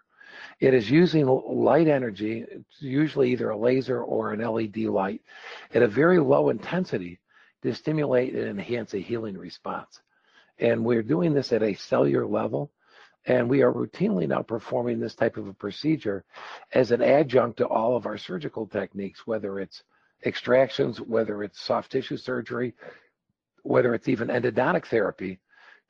it 0.61 0.75
is 0.75 0.91
using 0.91 1.27
light 1.27 1.87
energy, 1.87 2.45
usually 2.81 3.31
either 3.31 3.51
a 3.51 3.57
laser 3.57 4.03
or 4.03 4.33
an 4.33 4.41
LED 4.41 4.79
light, 4.79 5.23
at 5.73 5.83
a 5.83 5.89
very 5.89 6.19
low 6.19 6.49
intensity 6.51 7.21
to 7.63 7.75
stimulate 7.75 8.35
and 8.35 8.49
enhance 8.49 8.95
a 8.95 8.99
healing 8.99 9.37
response. 9.37 10.01
And 10.59 10.85
we're 10.85 11.03
doing 11.03 11.33
this 11.33 11.53
at 11.53 11.63
a 11.63 11.75
cellular 11.75 12.27
level. 12.27 12.73
And 13.27 13.49
we 13.49 13.63
are 13.63 13.73
routinely 13.73 14.27
now 14.27 14.43
performing 14.43 14.99
this 14.99 15.15
type 15.15 15.37
of 15.37 15.49
a 15.49 15.53
procedure 15.53 16.25
as 16.73 16.93
an 16.93 17.03
adjunct 17.03 17.59
to 17.59 17.67
all 17.67 17.97
of 17.97 18.07
our 18.07 18.17
surgical 18.17 18.67
techniques, 18.67 19.27
whether 19.27 19.61
it's 19.61 19.83
extractions, 20.25 21.01
whether 21.01 21.43
it's 21.43 21.61
soft 21.61 21.93
tissue 21.93 22.17
surgery, 22.17 22.75
whether 23.63 23.95
it's 23.95 24.09
even 24.09 24.29
endodontic 24.29 24.87
therapy 24.87 25.39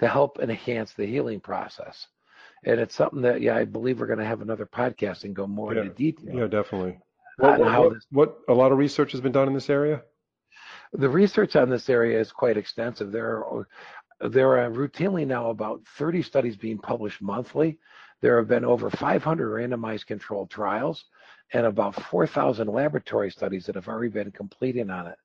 to 0.00 0.09
help 0.09 0.40
enhance 0.40 0.92
the 0.94 1.07
healing 1.07 1.40
process 1.40 2.09
and 2.64 2.81
it's 2.81 2.94
something 2.94 3.23
that 3.23 3.40
yeah, 3.40 3.57
I 3.57 3.64
believe 3.64 4.01
we're 4.01 4.07
going 4.07 4.18
to 4.18 4.25
have 4.25 4.42
another 4.42 4.66
podcast 4.66 5.25
and 5.25 5.35
go 5.35 5.47
more 5.47 5.75
yeah. 5.75 5.83
into 5.83 5.94
detail. 5.94 6.35
Yeah, 6.35 6.47
definitely. 6.47 6.99
What, 7.38 7.61
what, 7.61 7.94
this, 7.94 8.07
what, 8.11 8.38
a 8.49 8.55
lot 8.55 8.73
of 8.73 8.79
research 8.79 9.12
has 9.12 9.21
been 9.21 9.33
done 9.33 9.47
in 9.47 9.55
this 9.55 9.71
area. 9.71 10.03
The 10.92 11.09
research 11.09 11.55
on 11.55 11.71
this 11.71 11.88
area 11.88 12.18
is 12.18 12.33
quite 12.33 12.57
extensive. 12.57 13.12
There 13.12 13.44
are 13.44 13.68
there 14.21 14.59
are 14.59 14.71
routinely 14.71 15.27
now 15.27 15.51
about 15.51 15.83
30 15.97 16.23
studies 16.23 16.57
being 16.57 16.79
published 16.79 17.23
monthly. 17.23 17.79
There 18.21 18.37
have 18.38 18.49
been 18.49 18.64
over 18.64 18.90
500 18.90 19.49
randomized 19.49 20.07
controlled 20.07 20.51
trials 20.51 21.05
and 21.53 21.66
about 21.66 21.94
4,000 21.94 22.68
laboratory 22.68 23.31
studies 23.31 23.66
that 23.66 23.77
have 23.77 23.87
already 23.87 24.11
been 24.11 24.33
completed 24.33 24.90
on 24.90 25.07
it. 25.07 25.16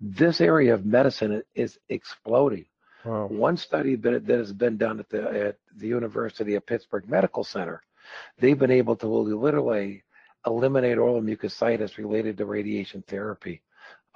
This 0.00 0.40
area 0.40 0.74
of 0.74 0.84
medicine 0.84 1.42
is 1.54 1.78
exploding. 1.88 2.66
Wow. 3.04 3.26
One 3.26 3.56
study 3.56 3.96
that 3.96 4.28
has 4.28 4.52
been 4.52 4.76
done 4.76 5.00
at 5.00 5.08
the 5.08 5.48
at 5.48 5.56
the 5.76 5.88
University 5.88 6.54
of 6.54 6.66
Pittsburgh 6.66 7.08
Medical 7.08 7.44
Center, 7.44 7.82
they've 8.38 8.58
been 8.58 8.70
able 8.70 8.96
to 8.96 9.06
literally 9.06 10.04
eliminate 10.46 10.98
oral 10.98 11.22
mucositis 11.22 11.98
related 11.98 12.36
to 12.36 12.46
radiation 12.46 13.02
therapy, 13.06 13.62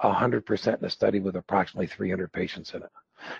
100% 0.01 0.79
in 0.79 0.85
a 0.85 0.89
study 0.89 1.19
with 1.19 1.35
approximately 1.35 1.87
300 1.87 2.31
patients 2.31 2.73
in 2.73 2.83
it. 2.83 2.91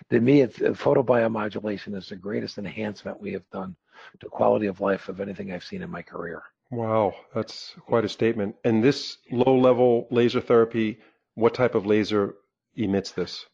To 0.09 0.19
me, 0.19 0.41
it's, 0.41 0.61
uh, 0.61 0.69
photobiomodulation 0.69 1.95
is 1.95 2.09
the 2.09 2.15
greatest 2.15 2.57
enhancement 2.57 3.21
we 3.21 3.33
have 3.33 3.47
done 3.51 3.75
to 4.19 4.29
quality 4.29 4.67
of 4.67 4.81
life 4.81 5.09
of 5.09 5.21
anything 5.21 5.51
I've 5.51 5.63
seen 5.63 5.81
in 5.81 5.89
my 5.89 6.01
career. 6.01 6.43
Wow, 6.71 7.13
that's 7.33 7.75
quite 7.85 8.05
a 8.05 8.09
statement. 8.09 8.55
And 8.63 8.83
this 8.83 9.17
low-level 9.31 10.07
laser 10.11 10.41
therapy, 10.41 10.99
what 11.35 11.53
type 11.53 11.75
of 11.75 11.85
laser 11.85 12.35
emits 12.75 13.11
this? 13.11 13.45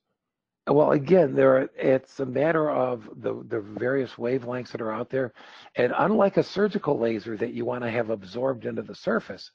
Well, 0.65 0.91
again, 0.93 1.35
there 1.35 1.57
are, 1.57 1.69
it's 1.75 2.21
a 2.21 2.25
matter 2.25 2.69
of 2.69 3.09
the 3.21 3.43
the 3.49 3.59
various 3.59 4.11
wavelengths 4.13 4.71
that 4.71 4.81
are 4.81 4.93
out 4.93 5.09
there, 5.09 5.33
and 5.75 5.93
unlike 5.97 6.37
a 6.37 6.43
surgical 6.43 6.97
laser 6.97 7.35
that 7.37 7.53
you 7.53 7.65
want 7.65 7.83
to 7.83 7.91
have 7.91 8.09
absorbed 8.09 8.65
into 8.65 8.81
the 8.81 8.95
surface, 8.95 9.51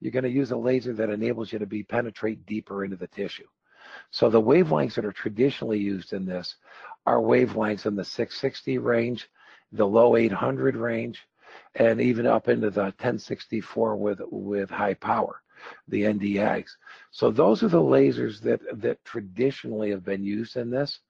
you're 0.00 0.12
going 0.12 0.22
to 0.24 0.30
use 0.30 0.52
a 0.52 0.56
laser 0.56 0.92
that 0.92 1.10
enables 1.10 1.52
you 1.52 1.58
to 1.58 1.66
be 1.66 1.82
penetrate 1.82 2.46
deeper 2.46 2.84
into 2.84 2.96
the 2.96 3.08
tissue. 3.08 3.46
So 4.10 4.30
the 4.30 4.40
wavelengths 4.40 4.94
that 4.94 5.04
are 5.04 5.12
traditionally 5.12 5.80
used 5.80 6.12
in 6.12 6.24
this 6.24 6.54
are 7.04 7.18
wavelengths 7.18 7.86
in 7.86 7.96
the 7.96 8.04
660 8.04 8.78
range, 8.78 9.28
the 9.72 9.86
low 9.86 10.14
800 10.16 10.76
range, 10.76 11.26
and 11.74 12.00
even 12.00 12.26
up 12.26 12.48
into 12.48 12.70
the 12.70 12.82
1064 12.82 13.96
with 13.96 14.20
with 14.30 14.70
high 14.70 14.94
power 14.94 15.42
the 15.88 16.02
Nd:YAGs. 16.02 16.70
So 17.10 17.30
those 17.30 17.62
are 17.62 17.68
the 17.68 17.80
lasers 17.80 18.40
that 18.40 18.60
that 18.80 19.04
traditionally 19.04 19.90
have 19.90 20.04
been 20.04 20.24
used 20.24 20.56
in 20.56 20.70
this, 20.70 21.00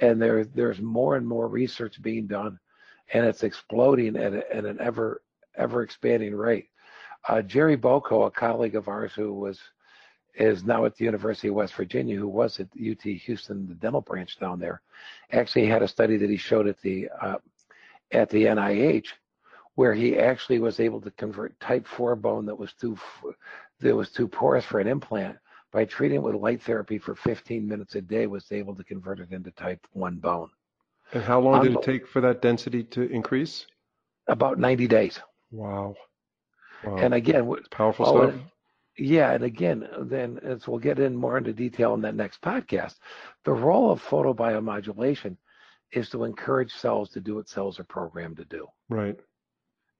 and 0.00 0.20
there 0.20 0.44
there's 0.44 0.80
more 0.80 1.16
and 1.16 1.26
more 1.26 1.48
research 1.48 2.00
being 2.02 2.26
done, 2.26 2.58
and 3.12 3.26
it's 3.26 3.42
exploding 3.42 4.16
at, 4.16 4.32
a, 4.32 4.54
at 4.54 4.64
an 4.64 4.80
ever 4.80 5.22
ever 5.56 5.82
expanding 5.82 6.34
rate. 6.34 6.68
Uh, 7.28 7.42
Jerry 7.42 7.76
Bouquot, 7.76 8.24
a 8.24 8.30
colleague 8.30 8.74
of 8.74 8.88
ours 8.88 9.12
who 9.14 9.32
was 9.32 9.60
is 10.34 10.64
now 10.64 10.84
at 10.86 10.96
the 10.96 11.04
University 11.04 11.48
of 11.48 11.54
West 11.54 11.74
Virginia, 11.74 12.16
who 12.16 12.28
was 12.28 12.58
at 12.58 12.68
UT 12.74 13.02
Houston, 13.02 13.68
the 13.68 13.74
dental 13.74 14.00
branch 14.00 14.38
down 14.40 14.58
there, 14.58 14.80
actually 15.30 15.66
had 15.66 15.82
a 15.82 15.88
study 15.88 16.16
that 16.16 16.30
he 16.30 16.38
showed 16.38 16.66
at 16.66 16.80
the 16.80 17.08
uh, 17.20 17.36
at 18.12 18.30
the 18.30 18.44
NIH, 18.44 19.08
where 19.74 19.94
he 19.94 20.18
actually 20.18 20.58
was 20.58 20.80
able 20.80 21.00
to 21.00 21.10
convert 21.12 21.58
type 21.60 21.86
4 21.86 22.16
bone 22.16 22.46
that 22.46 22.58
was 22.58 22.72
too 22.74 22.96
that 23.82 23.94
was 23.94 24.10
too 24.10 24.28
porous 24.28 24.64
for 24.64 24.80
an 24.80 24.88
implant, 24.88 25.36
by 25.72 25.84
treating 25.84 26.16
it 26.16 26.22
with 26.22 26.34
light 26.34 26.62
therapy 26.62 26.98
for 26.98 27.14
15 27.14 27.66
minutes 27.66 27.94
a 27.94 28.00
day, 28.00 28.26
was 28.26 28.50
able 28.52 28.74
to 28.74 28.84
convert 28.84 29.20
it 29.20 29.32
into 29.32 29.50
type 29.52 29.86
1 29.92 30.16
bone. 30.16 30.50
And 31.12 31.22
how 31.22 31.40
long 31.40 31.62
did 31.62 31.74
it 31.74 31.82
take 31.82 32.06
for 32.06 32.20
that 32.20 32.40
density 32.42 32.82
to 32.84 33.02
increase? 33.02 33.66
About 34.28 34.58
90 34.58 34.86
days. 34.86 35.20
Wow. 35.50 35.94
wow. 36.84 36.96
And 36.96 37.14
again, 37.14 37.52
powerful 37.70 38.06
oh, 38.08 38.30
stuff. 38.30 38.40
yeah, 38.96 39.32
and 39.32 39.44
again, 39.44 39.88
then 40.00 40.40
as 40.42 40.66
we'll 40.66 40.78
get 40.78 40.98
in 40.98 41.14
more 41.14 41.38
into 41.38 41.52
detail 41.52 41.94
in 41.94 42.00
that 42.02 42.14
next 42.14 42.40
podcast, 42.40 42.94
the 43.44 43.52
role 43.52 43.90
of 43.90 44.02
photobiomodulation 44.02 45.36
is 45.92 46.08
to 46.10 46.24
encourage 46.24 46.72
cells 46.72 47.10
to 47.10 47.20
do 47.20 47.34
what 47.34 47.48
cells 47.48 47.78
are 47.78 47.84
programmed 47.84 48.38
to 48.38 48.44
do. 48.46 48.66
Right. 48.88 49.18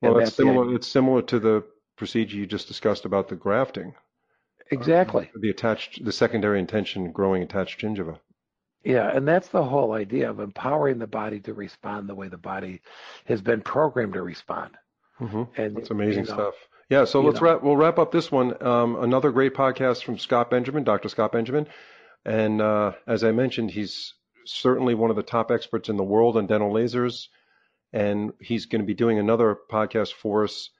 Well, 0.00 0.18
it's 0.18 0.34
similar. 0.34 0.74
It's 0.74 0.88
similar 0.88 1.22
to 1.22 1.38
the 1.38 1.64
procedure 2.02 2.36
you 2.36 2.46
just 2.46 2.66
discussed 2.66 3.04
about 3.04 3.28
the 3.28 3.36
grafting. 3.36 3.94
Exactly. 4.72 5.30
Uh, 5.32 5.38
the 5.40 5.50
attached, 5.50 6.04
the 6.04 6.10
secondary 6.10 6.58
intention 6.58 7.12
growing 7.12 7.44
attached 7.44 7.80
gingiva. 7.80 8.18
Yeah, 8.82 9.08
and 9.08 9.28
that's 9.28 9.46
the 9.50 9.62
whole 9.62 9.92
idea 9.92 10.28
of 10.28 10.40
empowering 10.40 10.98
the 10.98 11.06
body 11.06 11.38
to 11.42 11.54
respond 11.54 12.08
the 12.08 12.16
way 12.16 12.26
the 12.26 12.36
body 12.36 12.80
has 13.26 13.40
been 13.40 13.60
programmed 13.60 14.14
to 14.14 14.22
respond. 14.22 14.72
Mm-hmm. 15.20 15.42
And 15.56 15.76
that's 15.76 15.92
amazing 15.92 16.24
you 16.24 16.30
know, 16.30 16.34
stuff. 16.34 16.54
Yeah, 16.88 17.04
so 17.04 17.20
let's 17.20 17.40
know. 17.40 17.52
wrap. 17.52 17.62
We'll 17.62 17.76
wrap 17.76 18.00
up 18.00 18.10
this 18.10 18.32
one. 18.32 18.60
Um, 18.60 18.96
another 18.96 19.30
great 19.30 19.54
podcast 19.54 20.02
from 20.02 20.18
Scott 20.18 20.50
Benjamin, 20.50 20.82
Dr. 20.82 21.08
Scott 21.08 21.30
Benjamin, 21.30 21.68
and 22.24 22.60
uh, 22.60 22.94
as 23.06 23.22
I 23.22 23.30
mentioned, 23.30 23.70
he's 23.70 24.12
certainly 24.44 24.96
one 24.96 25.10
of 25.10 25.16
the 25.16 25.22
top 25.22 25.52
experts 25.52 25.88
in 25.88 25.96
the 25.96 26.02
world 26.02 26.36
on 26.36 26.48
dental 26.48 26.72
lasers, 26.72 27.28
and 27.92 28.32
he's 28.40 28.66
going 28.66 28.82
to 28.82 28.86
be 28.86 28.94
doing 28.94 29.20
another 29.20 29.56
podcast 29.70 30.14
for 30.14 30.42
us 30.42 30.70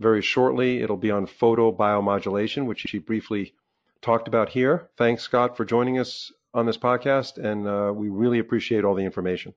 very 0.00 0.22
shortly. 0.22 0.82
It'll 0.82 0.96
be 0.96 1.10
on 1.10 1.26
photobiomodulation, 1.26 2.66
which 2.66 2.80
she 2.80 2.98
briefly 2.98 3.54
talked 4.02 4.26
about 4.26 4.48
here. 4.48 4.88
Thanks, 4.96 5.22
Scott, 5.22 5.56
for 5.56 5.64
joining 5.64 5.98
us 5.98 6.32
on 6.52 6.66
this 6.66 6.78
podcast, 6.78 7.38
and 7.38 7.68
uh, 7.68 7.92
we 7.94 8.08
really 8.08 8.40
appreciate 8.40 8.84
all 8.84 8.94
the 8.94 9.04
information. 9.04 9.54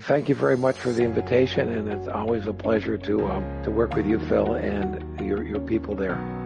Thank 0.00 0.28
you 0.28 0.34
very 0.34 0.56
much 0.56 0.76
for 0.76 0.92
the 0.92 1.04
invitation, 1.04 1.72
and 1.72 1.88
it's 1.88 2.08
always 2.08 2.46
a 2.46 2.52
pleasure 2.52 2.98
to 2.98 3.26
um, 3.26 3.62
to 3.62 3.70
work 3.70 3.94
with 3.94 4.06
you, 4.06 4.18
Phil, 4.18 4.54
and 4.54 5.20
your 5.20 5.42
your 5.44 5.60
people 5.60 5.94
there. 5.94 6.45